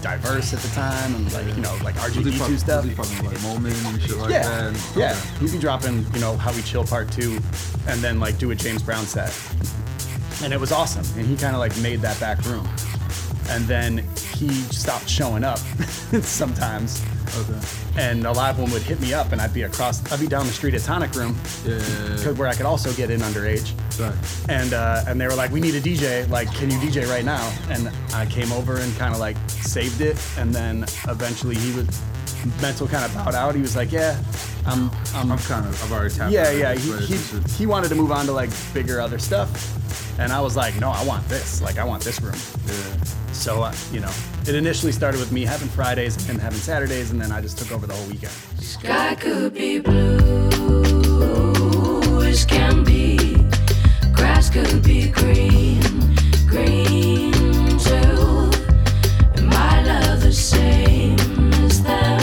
diverse 0.00 0.54
at 0.54 0.60
the 0.60 0.68
time 0.76 1.12
and 1.16 1.32
like 1.32 1.44
you 1.56 1.60
know 1.62 1.76
like 1.82 1.96
Was 1.96 2.14
he 2.14 2.20
RGB2 2.22 2.38
fucking- 2.38 2.58
stuff. 2.58 2.84
was 2.84 2.90
he 3.10 3.16
fucking 3.16 3.26
like 3.26 3.42
Moment 3.42 3.74
and 3.86 4.00
shit 4.00 4.16
like 4.18 4.30
yeah, 4.30 4.48
that. 4.48 4.66
and- 4.68 4.76
yeah. 4.96 5.10
okay. 5.12 5.38
He'd 5.46 5.52
be 5.52 5.58
dropping, 5.58 6.06
you 6.14 6.20
know, 6.20 6.36
How 6.36 6.52
We 6.52 6.62
Chill 6.62 6.84
Part 6.84 7.10
Two, 7.10 7.40
and 7.88 8.00
then 8.00 8.20
like 8.20 8.38
do 8.38 8.52
a 8.52 8.54
James 8.54 8.82
Brown 8.82 9.04
set, 9.06 9.30
and 10.42 10.52
it 10.52 10.60
was 10.60 10.72
awesome. 10.72 11.04
And 11.18 11.26
he 11.26 11.36
kind 11.36 11.54
of 11.54 11.60
like 11.60 11.76
made 11.78 12.00
that 12.00 12.18
back 12.20 12.44
room, 12.46 12.68
and 13.50 13.64
then 13.66 13.98
he 14.36 14.48
stopped 14.48 15.08
showing 15.08 15.44
up 15.44 15.58
sometimes. 16.22 17.02
Okay. 17.36 17.60
And 17.98 18.24
a 18.26 18.32
lot 18.32 18.50
of 18.52 18.56
them 18.56 18.70
would 18.72 18.80
hit 18.82 19.00
me 19.00 19.12
up, 19.12 19.32
and 19.32 19.40
I'd 19.40 19.52
be 19.52 19.62
across, 19.62 20.10
I'd 20.10 20.20
be 20.20 20.26
down 20.26 20.46
the 20.46 20.52
street 20.52 20.72
at 20.74 20.80
Tonic 20.82 21.14
Room, 21.14 21.36
Yeah. 21.66 21.78
where 22.32 22.48
I 22.48 22.54
could 22.54 22.64
also 22.64 22.92
get 22.94 23.10
in 23.10 23.20
underage. 23.20 23.72
Right. 24.00 24.14
And 24.48 24.72
uh, 24.72 25.04
and 25.06 25.20
they 25.20 25.26
were 25.26 25.34
like, 25.34 25.50
we 25.50 25.60
need 25.60 25.74
a 25.74 25.80
DJ. 25.80 26.28
Like, 26.30 26.52
can 26.54 26.70
you 26.70 26.78
DJ 26.78 27.06
right 27.08 27.24
now? 27.24 27.52
And 27.68 27.90
I 28.14 28.24
came 28.26 28.50
over 28.52 28.78
and 28.78 28.96
kind 28.96 29.12
of 29.12 29.20
like 29.20 29.36
saved 29.48 30.00
it. 30.00 30.16
And 30.38 30.54
then 30.54 30.84
eventually 31.08 31.56
he 31.56 31.72
was 31.74 31.86
mental 32.62 32.86
kind 32.88 33.04
of 33.04 33.12
bowed 33.14 33.34
out. 33.34 33.54
He 33.54 33.60
was 33.60 33.76
like, 33.76 33.92
yeah, 33.92 34.18
I'm 34.64 34.90
I'm, 35.14 35.30
I'm 35.32 35.38
kind 35.40 35.66
of 35.66 35.82
I've 35.84 35.92
already 35.92 36.14
tapped. 36.14 36.32
yeah 36.32 36.50
yeah. 36.52 36.74
He, 36.74 36.92
he 37.14 37.16
he 37.58 37.66
wanted 37.66 37.88
to 37.88 37.94
move 37.94 38.12
on 38.12 38.24
to 38.26 38.32
like 38.32 38.50
bigger 38.72 39.00
other 39.00 39.18
stuff. 39.18 39.50
And 40.18 40.32
I 40.32 40.40
was 40.40 40.56
like, 40.56 40.78
no, 40.80 40.90
I 40.90 41.04
want 41.04 41.28
this. 41.28 41.62
Like, 41.62 41.78
I 41.78 41.84
want 41.84 42.02
this 42.02 42.20
room. 42.20 42.34
Yeah. 42.66 43.04
So 43.32 43.62
uh, 43.62 43.72
you 43.92 44.00
know, 44.00 44.12
it 44.46 44.54
initially 44.54 44.92
started 44.92 45.20
with 45.20 45.30
me 45.30 45.44
having 45.44 45.68
Fridays 45.68 46.28
and 46.28 46.40
having 46.40 46.58
Saturdays, 46.58 47.12
and 47.12 47.20
then 47.20 47.30
I 47.30 47.40
just 47.40 47.56
took 47.56 47.70
over 47.70 47.86
the 47.86 47.94
whole 47.94 48.06
weekend. 48.08 48.32
Sky 48.58 49.14
could 49.14 49.54
be 49.54 49.78
blue 49.78 50.48
can 52.48 52.84
be. 52.84 53.16
Grass 54.12 54.50
could 54.50 54.82
be 54.82 55.08
green, 55.08 55.80
green 56.46 57.32
too. 57.78 58.50
Love 59.42 60.20
the 60.20 60.32
same 60.32 61.18
as 61.64 61.82
them? 61.82 62.17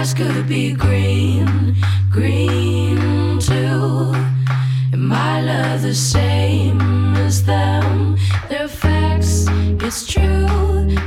Grass 0.00 0.14
could 0.14 0.48
be 0.48 0.72
green, 0.72 1.76
green 2.10 3.38
too. 3.38 4.14
And 4.94 5.06
my 5.06 5.42
love 5.42 5.82
the 5.82 5.94
same 5.94 6.80
as 7.16 7.44
them. 7.44 8.16
They're 8.48 8.66
facts. 8.66 9.44
It's 9.50 10.06
true. 10.10 10.46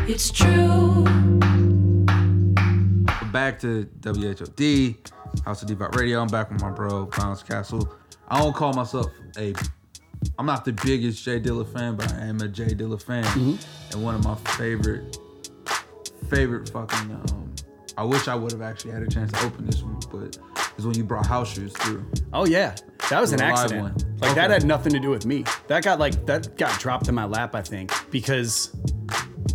It's 0.07 0.29
true. 0.29 1.05
Back 3.31 3.57
to 3.61 3.89
WHOD, 4.01 4.95
House 5.43 5.63
of 5.63 5.69
Devout 5.69 5.95
Radio. 5.95 6.21
I'm 6.21 6.27
back 6.27 6.51
with 6.51 6.61
my 6.61 6.69
bro, 6.69 7.07
Bounce 7.17 7.41
Castle. 7.41 7.91
I 8.27 8.37
don't 8.37 8.53
call 8.53 8.73
myself 8.73 9.07
a. 9.39 9.55
I'm 10.37 10.45
not 10.45 10.65
the 10.65 10.73
biggest 10.73 11.25
J 11.25 11.39
Dilla 11.39 11.65
fan, 11.65 11.95
but 11.95 12.13
I 12.13 12.27
am 12.27 12.39
a 12.41 12.47
J 12.47 12.65
Dilla 12.75 13.01
fan, 13.01 13.25
and 13.91 14.03
one 14.03 14.13
of 14.13 14.23
my 14.23 14.35
favorite, 14.55 15.17
favorite 16.29 16.69
fucking. 16.69 17.11
Um, 17.11 17.53
I 17.97 18.03
wish 18.03 18.27
I 18.27 18.35
would 18.35 18.51
have 18.51 18.61
actually 18.61 18.91
had 18.91 19.03
a 19.03 19.07
chance 19.07 19.31
to 19.33 19.45
open 19.45 19.65
this 19.65 19.81
one, 19.83 19.99
but 20.11 20.37
is 20.77 20.85
when 20.85 20.95
you 20.97 21.03
brought 21.03 21.25
House 21.27 21.53
Shoes 21.53 21.73
through. 21.73 22.05
Oh 22.33 22.45
yeah, 22.45 22.75
that 23.09 23.19
was 23.21 23.33
an 23.33 23.41
accident. 23.41 24.05
Like 24.19 24.35
that 24.35 24.49
had 24.49 24.65
nothing 24.65 24.93
to 24.93 24.99
do 24.99 25.09
with 25.09 25.25
me. 25.25 25.43
That 25.67 25.83
got 25.83 25.99
like 25.99 26.25
that 26.25 26.57
got 26.57 26.79
dropped 26.79 27.07
in 27.07 27.15
my 27.15 27.25
lap, 27.25 27.53
I 27.55 27.61
think, 27.61 27.91
because 28.09 28.75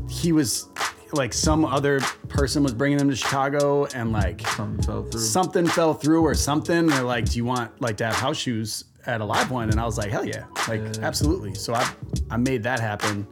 he 0.09 0.33
was 0.33 0.69
like 1.13 1.33
some 1.33 1.65
other 1.65 2.01
person 2.29 2.63
was 2.63 2.75
bringing 2.75 2.99
them 2.99 3.11
to 3.11 3.17
Chicago, 3.17 3.87
and 3.87 4.13
like 4.13 4.47
Something 4.49 4.83
fell 4.85 5.03
through. 5.05 5.21
something 5.21 5.67
fell 5.67 5.95
through 5.95 6.23
or 6.23 6.35
something. 6.35 6.87
They're 6.87 7.03
like, 7.03 7.25
"Do 7.31 7.39
you 7.39 7.45
want 7.45 7.81
like 7.81 7.97
to 7.99 8.07
have 8.07 8.15
House 8.15 8.37
Shoes 8.37 8.85
at 9.07 9.21
a 9.21 9.25
live 9.25 9.51
one?" 9.51 9.71
And 9.71 9.81
I 9.81 9.85
was 9.85 9.99
like, 9.99 10.11
"Hell 10.11 10.25
yeah, 10.25 10.45
like 10.69 10.81
absolutely." 10.99 11.55
So 11.55 11.75
I 11.75 11.91
I 12.31 12.37
made 12.37 12.63
that 12.65 12.79
happen 12.79 13.27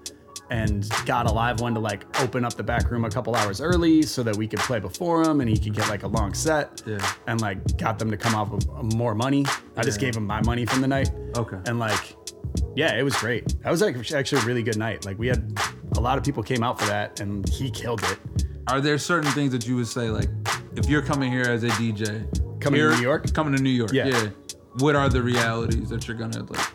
and 0.51 0.88
got 1.07 1.26
a 1.26 1.32
live 1.32 1.61
one 1.61 1.74
to 1.74 1.80
like 1.80 2.05
open 2.20 2.44
up 2.44 2.55
the 2.55 2.62
back 2.62 2.90
room 2.90 3.05
a 3.05 3.11
couple 3.11 3.34
hours 3.34 3.61
early 3.61 4.03
so 4.03 4.22
that 4.22 4.36
we 4.36 4.47
could 4.47 4.61
play 4.61 4.78
before 4.78 5.22
him 5.22 5.40
and 5.40 5.51
he 5.51 5.57
could 5.59 5.74
get 5.74 5.88
like 5.88 6.03
a 6.05 6.09
long 6.09 6.34
set. 6.34 6.82
Yeah. 6.86 6.99
And 7.26 7.40
like 7.40 7.76
got 7.78 7.99
them 7.99 8.11
to 8.11 8.16
come 8.16 8.34
off 8.34 8.51
with 8.51 8.68
uh, 8.68 8.82
more 8.97 9.14
money. 9.14 9.44
I 9.76 9.82
just 9.82 9.99
gave 10.01 10.16
him 10.16 10.26
my 10.26 10.40
money 10.42 10.64
from 10.66 10.80
the 10.82 10.88
night. 10.88 11.11
Okay. 11.36 11.59
And 11.66 11.78
like, 11.78 12.16
yeah, 12.74 12.97
it 12.99 13.03
was 13.03 13.16
great. 13.16 13.61
That 13.62 13.70
was 13.70 13.80
like 13.82 13.97
actually 14.12 14.42
a 14.42 14.44
really 14.44 14.62
good 14.62 14.76
night. 14.78 15.05
Like 15.05 15.18
we 15.18 15.26
had 15.26 15.59
a 15.97 16.01
lot 16.01 16.16
of 16.18 16.24
people 16.24 16.42
came 16.42 16.62
out 16.62 16.78
for 16.78 16.86
that 16.86 17.20
and 17.20 17.49
he 17.49 17.70
killed 17.70 18.03
it. 18.05 18.18
Are 18.68 18.80
there 18.80 18.99
certain 18.99 19.30
things 19.32 19.53
that 19.53 19.66
you 19.66 19.76
would 19.76 19.86
say 19.88 20.11
like, 20.11 20.28
if 20.76 20.88
you're 20.88 21.03
coming 21.03 21.30
here 21.30 21.42
as 21.44 21.64
a 21.64 21.68
DJ, 21.68 22.26
Coming 22.61 22.80
to 22.80 22.90
New 22.97 23.03
York? 23.03 23.32
coming 23.32 23.55
to 23.57 23.62
New 23.62 23.70
York, 23.70 23.92
Yeah. 23.92 24.07
yeah. 24.07 24.28
What 24.78 24.94
are 24.97 25.09
the 25.09 25.22
realities 25.22 25.88
that 25.88 26.07
you're 26.07 26.16
gonna 26.16 26.42
like? 26.42 26.66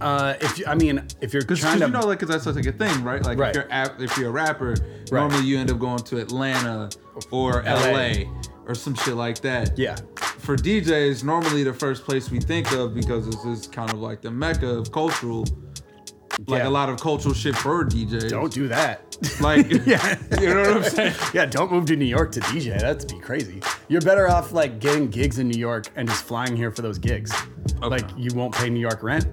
Uh, 0.00 0.34
if 0.40 0.58
you, 0.58 0.64
I 0.66 0.74
mean, 0.74 1.06
if 1.20 1.32
you're 1.34 1.42
trying 1.42 1.78
to, 1.80 1.86
you 1.86 1.92
know, 1.92 2.00
like, 2.00 2.20
cause 2.20 2.28
that's 2.28 2.46
like 2.46 2.64
a 2.66 2.72
thing, 2.72 3.02
right? 3.04 3.22
Like, 3.24 3.38
Right. 3.38 3.54
if 3.56 3.64
you're 3.70 4.04
if 4.04 4.16
you're 4.18 4.28
a 4.28 4.32
rapper, 4.32 4.74
normally 5.12 5.44
you 5.44 5.58
end 5.58 5.70
up 5.70 5.78
going 5.78 5.98
to 6.04 6.18
Atlanta 6.18 6.88
or 7.30 7.62
LA. 7.64 7.90
LA, 7.92 8.12
or 8.66 8.74
some 8.74 8.94
shit 8.94 9.14
like 9.14 9.40
that. 9.40 9.78
yeah, 9.78 9.96
For 10.16 10.56
DJs, 10.56 11.22
normally 11.24 11.64
the 11.64 11.72
first 11.74 12.04
place 12.04 12.30
we 12.30 12.40
think 12.40 12.72
of 12.72 12.94
because 12.94 13.26
this 13.26 13.44
is 13.44 13.66
kind 13.66 13.92
of 13.92 13.98
like 14.00 14.22
the 14.22 14.30
mecca 14.30 14.68
of 14.68 14.90
cultural, 14.92 15.44
like 16.46 16.62
Yeah. 16.62 16.68
a 16.68 16.70
lot 16.70 16.88
of 16.88 16.98
cultural 17.00 17.34
shit 17.34 17.56
for 17.56 17.84
DJs. 17.84 18.30
don't 18.30 18.52
do 18.52 18.68
that. 18.68 19.16
like, 19.40 19.68
yeah. 19.86 20.16
you 20.40 20.54
know 20.54 20.62
what 20.62 20.76
I'm 20.78 20.82
saying? 20.84 21.14
Yeah, 21.34 21.44
don't 21.46 21.70
move 21.70 21.84
to 21.86 21.96
New 21.96 22.04
York 22.06 22.32
to 22.32 22.40
DJ. 22.40 22.78
That'd 22.80 23.08
be 23.10 23.18
crazy. 23.18 23.60
You're 23.88 24.00
better 24.00 24.28
off 24.30 24.52
like 24.52 24.78
getting 24.78 25.08
gigs 25.10 25.38
in 25.38 25.48
New 25.48 25.58
York 25.58 25.88
and 25.96 26.08
just 26.08 26.24
flying 26.24 26.56
here 26.56 26.70
for 26.70 26.80
those 26.82 26.98
gigs. 26.98 27.32
Like 27.82 28.08
you 28.16 28.30
won't 28.34 28.54
pay 28.54 28.70
New 28.70 28.80
York 28.80 29.02
rent, 29.02 29.26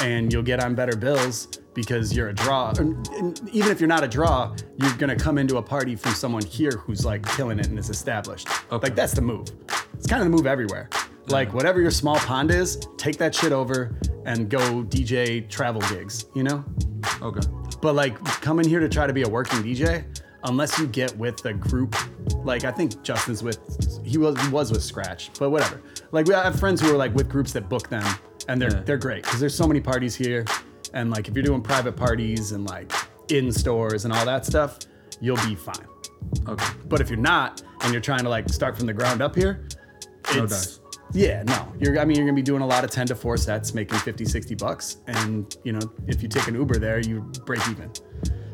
and 0.00 0.32
you'll 0.32 0.42
get 0.42 0.62
on 0.62 0.74
better 0.74 0.96
bills 0.96 1.46
because 1.74 2.14
you're 2.14 2.28
a 2.28 2.34
draw. 2.34 2.72
And, 2.78 3.40
even 3.52 3.70
if 3.70 3.80
you're 3.80 3.88
not 3.88 4.04
a 4.04 4.08
draw, 4.08 4.54
you're 4.76 4.96
gonna 4.96 5.16
come 5.16 5.38
into 5.38 5.56
a 5.58 5.62
party 5.62 5.96
from 5.96 6.12
someone 6.12 6.44
here 6.44 6.72
who's 6.72 7.04
like 7.04 7.26
killing 7.36 7.58
it 7.58 7.68
and 7.68 7.78
is 7.78 7.90
established. 7.90 8.48
Okay. 8.72 8.88
Like 8.88 8.94
that's 8.94 9.12
the 9.12 9.22
move. 9.22 9.48
It's 9.94 10.06
kind 10.06 10.22
of 10.22 10.30
the 10.30 10.36
move 10.36 10.46
everywhere. 10.46 10.88
Like 11.28 11.52
whatever 11.52 11.80
your 11.80 11.90
small 11.90 12.16
pond 12.16 12.50
is, 12.50 12.86
take 12.96 13.16
that 13.18 13.34
shit 13.34 13.52
over 13.52 13.98
and 14.24 14.48
go 14.48 14.82
DJ 14.84 15.48
travel 15.48 15.82
gigs. 15.82 16.26
You 16.34 16.42
know. 16.42 16.64
Okay. 17.22 17.46
But 17.80 17.94
like 17.94 18.22
coming 18.24 18.68
here 18.68 18.80
to 18.80 18.88
try 18.88 19.06
to 19.06 19.12
be 19.12 19.22
a 19.22 19.28
working 19.28 19.62
DJ, 19.62 20.04
unless 20.44 20.78
you 20.78 20.86
get 20.86 21.16
with 21.16 21.44
a 21.44 21.52
group, 21.52 21.94
like 22.44 22.64
I 22.64 22.72
think 22.72 23.02
Justin's 23.02 23.42
with, 23.42 23.58
he 24.04 24.18
was 24.18 24.40
he 24.40 24.48
was 24.50 24.70
with 24.70 24.82
Scratch, 24.82 25.30
but 25.38 25.50
whatever. 25.50 25.80
Like 26.12 26.26
we 26.26 26.34
have 26.34 26.58
friends 26.58 26.80
who 26.80 26.92
are 26.92 26.96
like 26.96 27.14
with 27.14 27.28
groups 27.28 27.52
that 27.52 27.68
book 27.68 27.88
them, 27.88 28.04
and 28.48 28.60
they're 28.60 28.70
Yeah. 28.72 28.82
they're 28.84 28.96
great 28.98 29.22
because 29.24 29.40
there's 29.40 29.54
so 29.54 29.66
many 29.66 29.80
parties 29.80 30.14
here, 30.16 30.44
and 30.94 31.10
like 31.10 31.28
if 31.28 31.34
you're 31.34 31.44
doing 31.44 31.62
private 31.62 31.96
parties 31.96 32.52
and 32.52 32.64
like 32.68 32.92
in 33.30 33.52
stores 33.52 34.04
and 34.04 34.12
all 34.12 34.24
that 34.24 34.44
stuff, 34.46 34.78
you'll 35.20 35.36
be 35.46 35.54
fine. 35.54 35.86
Okay. 36.48 36.66
But 36.88 37.00
if 37.00 37.08
you're 37.10 37.18
not 37.18 37.62
and 37.82 37.92
you're 37.92 38.00
trying 38.02 38.22
to 38.24 38.28
like 38.28 38.48
start 38.48 38.76
from 38.76 38.86
the 38.86 38.92
ground 38.94 39.22
up 39.22 39.34
here, 39.36 39.66
No 40.34 40.46
dice. 40.46 40.80
yeah, 41.12 41.42
no. 41.44 41.72
You're 41.78 41.98
I 41.98 42.04
mean 42.04 42.16
you're 42.16 42.24
going 42.26 42.34
to 42.36 42.42
be 42.42 42.42
doing 42.42 42.62
a 42.62 42.66
lot 42.66 42.84
of 42.84 42.90
10 42.90 43.06
to 43.08 43.14
4 43.14 43.36
sets 43.36 43.72
making 43.74 43.98
50 43.98 44.24
60 44.24 44.54
bucks 44.56 44.96
and 45.06 45.56
you 45.64 45.72
know, 45.72 45.80
if 46.06 46.22
you 46.22 46.28
take 46.28 46.48
an 46.48 46.54
Uber 46.54 46.78
there, 46.78 46.98
you 47.00 47.20
break 47.46 47.60
even. 47.68 47.90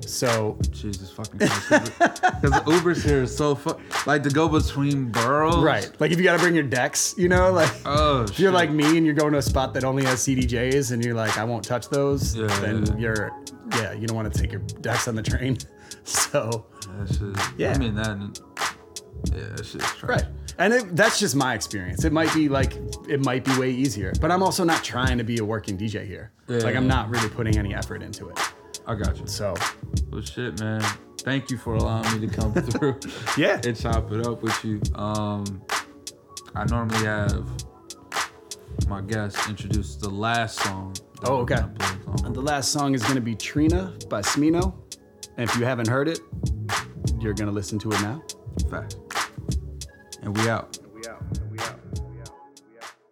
So 0.07 0.59
Jesus 0.71 1.11
fucking 1.11 1.39
Christ. 1.39 1.93
Because 1.99 2.61
Uber's 2.67 3.03
here 3.03 3.23
is 3.23 3.37
so 3.37 3.55
fu- 3.55 3.77
like 4.07 4.23
to 4.25 4.31
go 4.31 4.49
between 4.49 5.11
boroughs. 5.11 5.57
right, 5.63 5.91
like 6.01 6.11
if 6.13 6.19
you 6.19 6.25
got 6.25 6.37
to 6.37 6.43
bring 6.43 6.55
your 6.55 6.65
decks, 6.65 7.15
you 7.17 7.29
know, 7.29 7.51
like 7.53 7.71
Oh, 7.85 8.23
if 8.29 8.39
you're 8.39 8.49
shit. 8.49 8.55
like 8.55 8.71
me 8.71 8.97
and 8.97 9.07
you're 9.07 9.15
going 9.15 9.33
to 9.33 9.39
a 9.39 9.43
spot 9.43 9.75
that 9.75 9.85
only 9.85 10.05
has 10.05 10.21
CDJs 10.21 10.93
and 10.93 11.05
you're 11.05 11.15
like, 11.15 11.37
I 11.39 11.45
won't 11.45 11.65
touch 11.65 11.89
those, 11.89 12.37
Yeah, 12.37 12.47
then 12.61 12.85
yeah. 12.87 12.97
you're 12.99 13.33
yeah, 13.77 13.93
you 13.93 14.07
don't 14.07 14.17
want 14.17 14.33
to 14.33 14.39
take 14.41 14.53
your 14.53 14.61
decks 14.81 15.09
on 15.09 15.15
the 15.15 15.23
train. 15.23 15.59
So 16.07 16.67
shit, 17.07 17.35
Yeah. 17.57 17.73
I 17.73 17.79
mean 17.79 17.95
that. 17.95 18.39
Yeah, 19.33 19.41
that 19.57 19.65
shit's 19.65 19.91
trash. 19.95 20.03
Right. 20.03 20.25
And 20.59 20.75
it, 20.75 20.95
that's 20.95 21.19
just 21.19 21.35
my 21.35 21.55
experience. 21.55 22.05
It 22.05 22.13
might 22.13 22.33
be 22.35 22.49
like, 22.51 22.75
it 23.09 23.25
might 23.25 23.43
be 23.43 23.57
way 23.59 23.71
easier, 23.71 24.13
but 24.21 24.31
I'm 24.31 24.43
also 24.43 24.65
not 24.65 24.85
trying 24.85 25.17
to 25.17 25.25
be 25.25 25.39
a 25.39 25.45
working 25.45 25.79
DJ 25.79 26.07
here. 26.07 26.31
Yeah, 26.47 26.59
like, 26.59 26.77
I'm 26.77 26.87
not 26.87 27.09
really 27.09 27.31
putting 27.31 27.57
any 27.57 27.75
effort 27.75 28.03
into 28.03 28.29
it. 28.29 28.39
I 28.87 28.95
got 28.97 29.19
you. 29.19 29.27
So, 29.27 29.55
Well, 30.15 30.23
shit, 30.23 30.61
man. 30.61 30.81
Thank 31.19 31.51
you 31.51 31.59
for 31.59 31.75
allowing 31.75 32.21
me 32.21 32.29
to 32.29 32.33
come 32.33 32.53
through. 32.71 33.01
Yeah. 33.37 33.61
And 33.65 33.77
chop 33.77 34.13
it 34.13 34.25
up 34.25 34.43
with 34.45 34.65
you. 34.65 34.81
Um, 34.95 35.61
I 36.55 36.65
normally 36.67 37.05
have 37.05 37.45
my 38.87 39.01
guests 39.01 39.49
introduce 39.49 39.97
the 39.97 40.09
last 40.09 40.61
song. 40.61 40.95
oh, 41.25 41.39
okay. 41.39 41.57
gonna 41.57 41.67
play. 41.67 42.27
And 42.27 42.33
the 42.33 42.41
last 42.41 42.71
song 42.71 42.95
is 42.95 43.03
going 43.03 43.17
to 43.17 43.21
be 43.21 43.35
Trina 43.35 43.93
by 44.09 44.21
Smino. 44.21 44.75
And 45.37 45.51
if 45.51 45.57
you 45.57 45.65
haven't 45.65 45.89
heard 45.89 46.07
it, 46.07 46.21
you're 47.19 47.35
going 47.35 47.49
to 47.49 47.53
listen 47.53 47.81
to 47.81 47.91
it 47.91 48.01
now. 48.01 48.23
Fact. 48.71 48.97
And 50.23 50.37
we 50.37 50.49
out. 50.49 50.79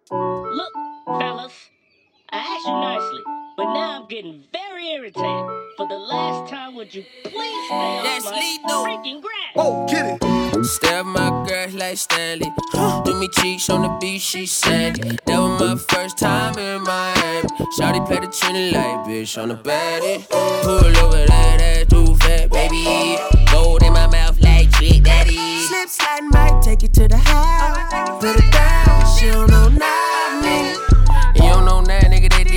Look, 0.09 0.73
fellas, 1.05 1.51
I 2.29 2.37
asked 2.37 2.65
you 2.65 2.71
nicely, 2.71 3.21
but 3.57 3.73
now 3.73 3.99
I'm 3.99 4.07
getting 4.07 4.45
very 4.53 4.62
irritated. 4.83 5.45
For 5.77 5.87
the 5.87 5.95
last 5.97 6.49
time, 6.51 6.75
would 6.75 6.93
you 6.93 7.03
please 7.23 7.65
stay 7.67 7.75
off 7.75 8.03
That's 8.03 8.25
my 8.25 8.39
lethal. 8.39 8.85
freaking 8.85 9.21
grass? 9.21 9.53
Oh, 9.55 9.87
get 9.87 10.21
it. 10.21 10.65
Step 10.65 11.05
my 11.05 11.29
girl 11.47 11.69
like 11.71 11.97
Stanley. 11.97 12.51
Do 13.05 13.19
me 13.19 13.27
cheeks 13.29 13.69
on 13.69 13.81
the 13.81 13.97
beach, 13.99 14.21
she 14.21 14.45
sandy. 14.45 15.17
That 15.25 15.39
was 15.39 15.59
my 15.59 15.75
first 15.75 16.17
time 16.17 16.57
in 16.57 16.83
Miami. 16.83 17.47
Shawty 17.77 18.05
play 18.05 18.19
the 18.19 18.27
trinity 18.27 18.75
like 18.75 19.05
bitch 19.07 19.41
on 19.41 19.49
the 19.49 19.55
baddie. 19.55 20.27
Pull 20.29 20.97
over 21.05 21.25
that 21.25 21.61
ass 21.61 21.85
too 21.87 22.15
fat, 22.17 22.49
baby. 22.49 23.17
Gold 23.51 23.83
in 23.83 23.93
my 23.93 24.07
mouth 24.07 24.39
like 24.41 24.69
Trick 24.71 25.03
Daddy. 25.03 25.61
Slip 25.67 25.89
slide 25.89 26.21
might 26.31 26.61
take 26.63 26.81
you 26.83 26.87
to 26.89 27.07
the 27.07 27.17
house. 27.17 28.21
Put 28.21 28.37
it 28.37 28.51
down, 28.51 29.17
she 29.17 29.27
don't 29.31 29.49
know 29.49 29.67
nothing. 29.69 30.75
You 31.35 31.49
don't 31.49 31.65
know 31.65 31.81
that 31.83 32.03
nigga 32.05 32.29
that 32.29 32.52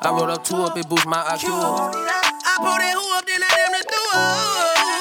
I 0.00 0.14
wrote 0.14 0.30
up 0.30 0.44
two 0.44 0.54
up, 0.62 0.78
it 0.78 0.88
boost 0.88 1.06
my 1.06 1.18
IQ. 1.34 1.50
I 1.50 2.54
pull 2.62 2.78
that 2.78 2.94
who 2.94 3.02
up, 3.18 3.26
then 3.26 3.42
I 3.42 3.50
damn 3.50 3.74
near 3.74 3.82
threw 3.82 4.14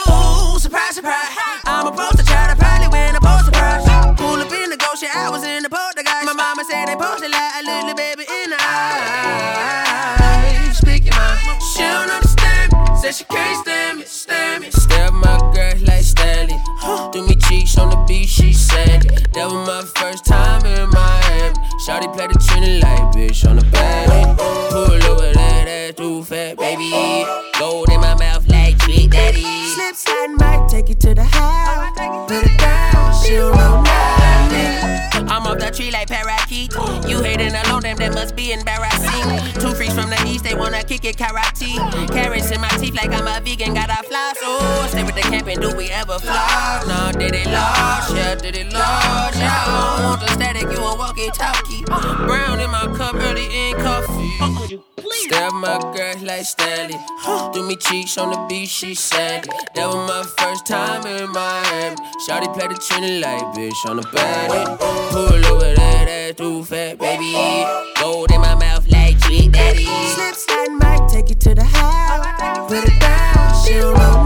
Ooh, 0.09 0.57
surprise, 0.57 0.97
surprise. 0.97 1.37
I'm 1.69 1.85
a 1.85 1.93
poster 1.93 2.25
child, 2.25 2.49
I 2.49 2.55
probably 2.57 2.89
win 2.89 3.13
a 3.13 3.21
poster 3.21 3.53
prize. 3.53 3.85
Pull 4.17 4.41
up 4.41 4.49
in 4.49 4.73
the 4.73 4.77
yeah, 4.97 5.13
I 5.13 5.29
was 5.29 5.45
in 5.45 5.61
the 5.61 5.69
poltergeist. 5.69 6.25
My 6.25 6.33
mama 6.33 6.65
said 6.65 6.89
they 6.89 6.97
posted 6.97 7.29
like 7.29 7.61
a 7.61 7.61
little 7.61 7.86
must 38.27 38.35
be 38.35 38.51
embarrassing. 38.51 39.61
Two 39.61 39.73
freaks 39.73 39.93
from 39.93 40.09
the 40.09 40.21
east, 40.27 40.43
they 40.43 40.53
wanna 40.53 40.83
kick 40.83 41.05
it 41.05 41.17
karate. 41.17 41.75
Carrots 42.11 42.51
in 42.51 42.59
my 42.59 42.67
teeth 42.79 42.95
like 42.95 43.11
I'm 43.13 43.27
a 43.27 43.39
vegan, 43.39 43.73
gotta 43.73 44.03
fly. 44.03 44.33
So 44.39 44.59
stay 44.87 45.03
with 45.03 45.15
the 45.15 45.21
camp 45.21 45.47
and 45.47 45.61
do 45.61 45.73
we 45.75 45.89
ever 45.89 46.19
fly? 46.19 46.83
No, 46.87 47.17
did 47.17 47.33
it 47.35 47.47
large? 47.47 48.11
Yeah, 48.11 48.35
did 48.35 48.55
it 48.55 48.73
large? 48.73 49.35
Yeah, 49.35 49.63
I 49.65 49.97
don't 49.97 50.03
want 50.03 50.21
the 50.21 50.27
static, 50.33 50.63
you 50.63 50.77
a 50.77 50.97
walkie 50.97 51.29
talkie. 51.31 51.83
Brown 51.85 52.59
in 52.59 52.69
my 52.69 52.87
cup, 52.97 53.15
early 53.15 53.45
in 53.45 53.75
coffee. 53.77 54.96
Grab 55.37 55.53
my 55.53 55.77
girl 55.95 56.15
like 56.23 56.45
Stanley. 56.45 56.97
Threw 57.53 57.67
me 57.67 57.75
cheeks 57.75 58.17
on 58.17 58.31
the 58.31 58.43
beach, 58.49 58.69
she 58.69 58.95
said. 58.95 59.45
That 59.75 59.85
was 59.85 60.09
my 60.09 60.23
first 60.35 60.65
time 60.65 61.05
in 61.05 61.31
Miami. 61.31 61.95
Shawty 62.25 62.51
played 62.55 62.71
the 62.71 62.75
trinity 62.75 63.19
like 63.19 63.43
bitch 63.53 63.85
on 63.85 63.97
the 63.97 64.01
body. 64.01 64.65
Pull 65.11 65.45
over 65.53 65.75
that 65.75 66.07
ass 66.09 66.37
too 66.37 66.63
fat, 66.63 66.97
baby. 66.97 67.33
Gold 68.01 68.31
in 68.31 68.41
my 68.41 68.55
mouth 68.55 68.89
like 68.89 69.19
G 69.27 69.47
Daddy. 69.47 69.85
Slip, 69.85 70.33
slide, 70.33 70.71
might 70.71 71.07
take 71.07 71.29
you 71.29 71.35
to 71.35 71.53
the 71.53 71.63
house. 71.63 72.67
Put 72.67 72.85
it 72.85 72.99
down, 72.99 73.63
she'll 73.63 73.93
roll. 73.93 74.17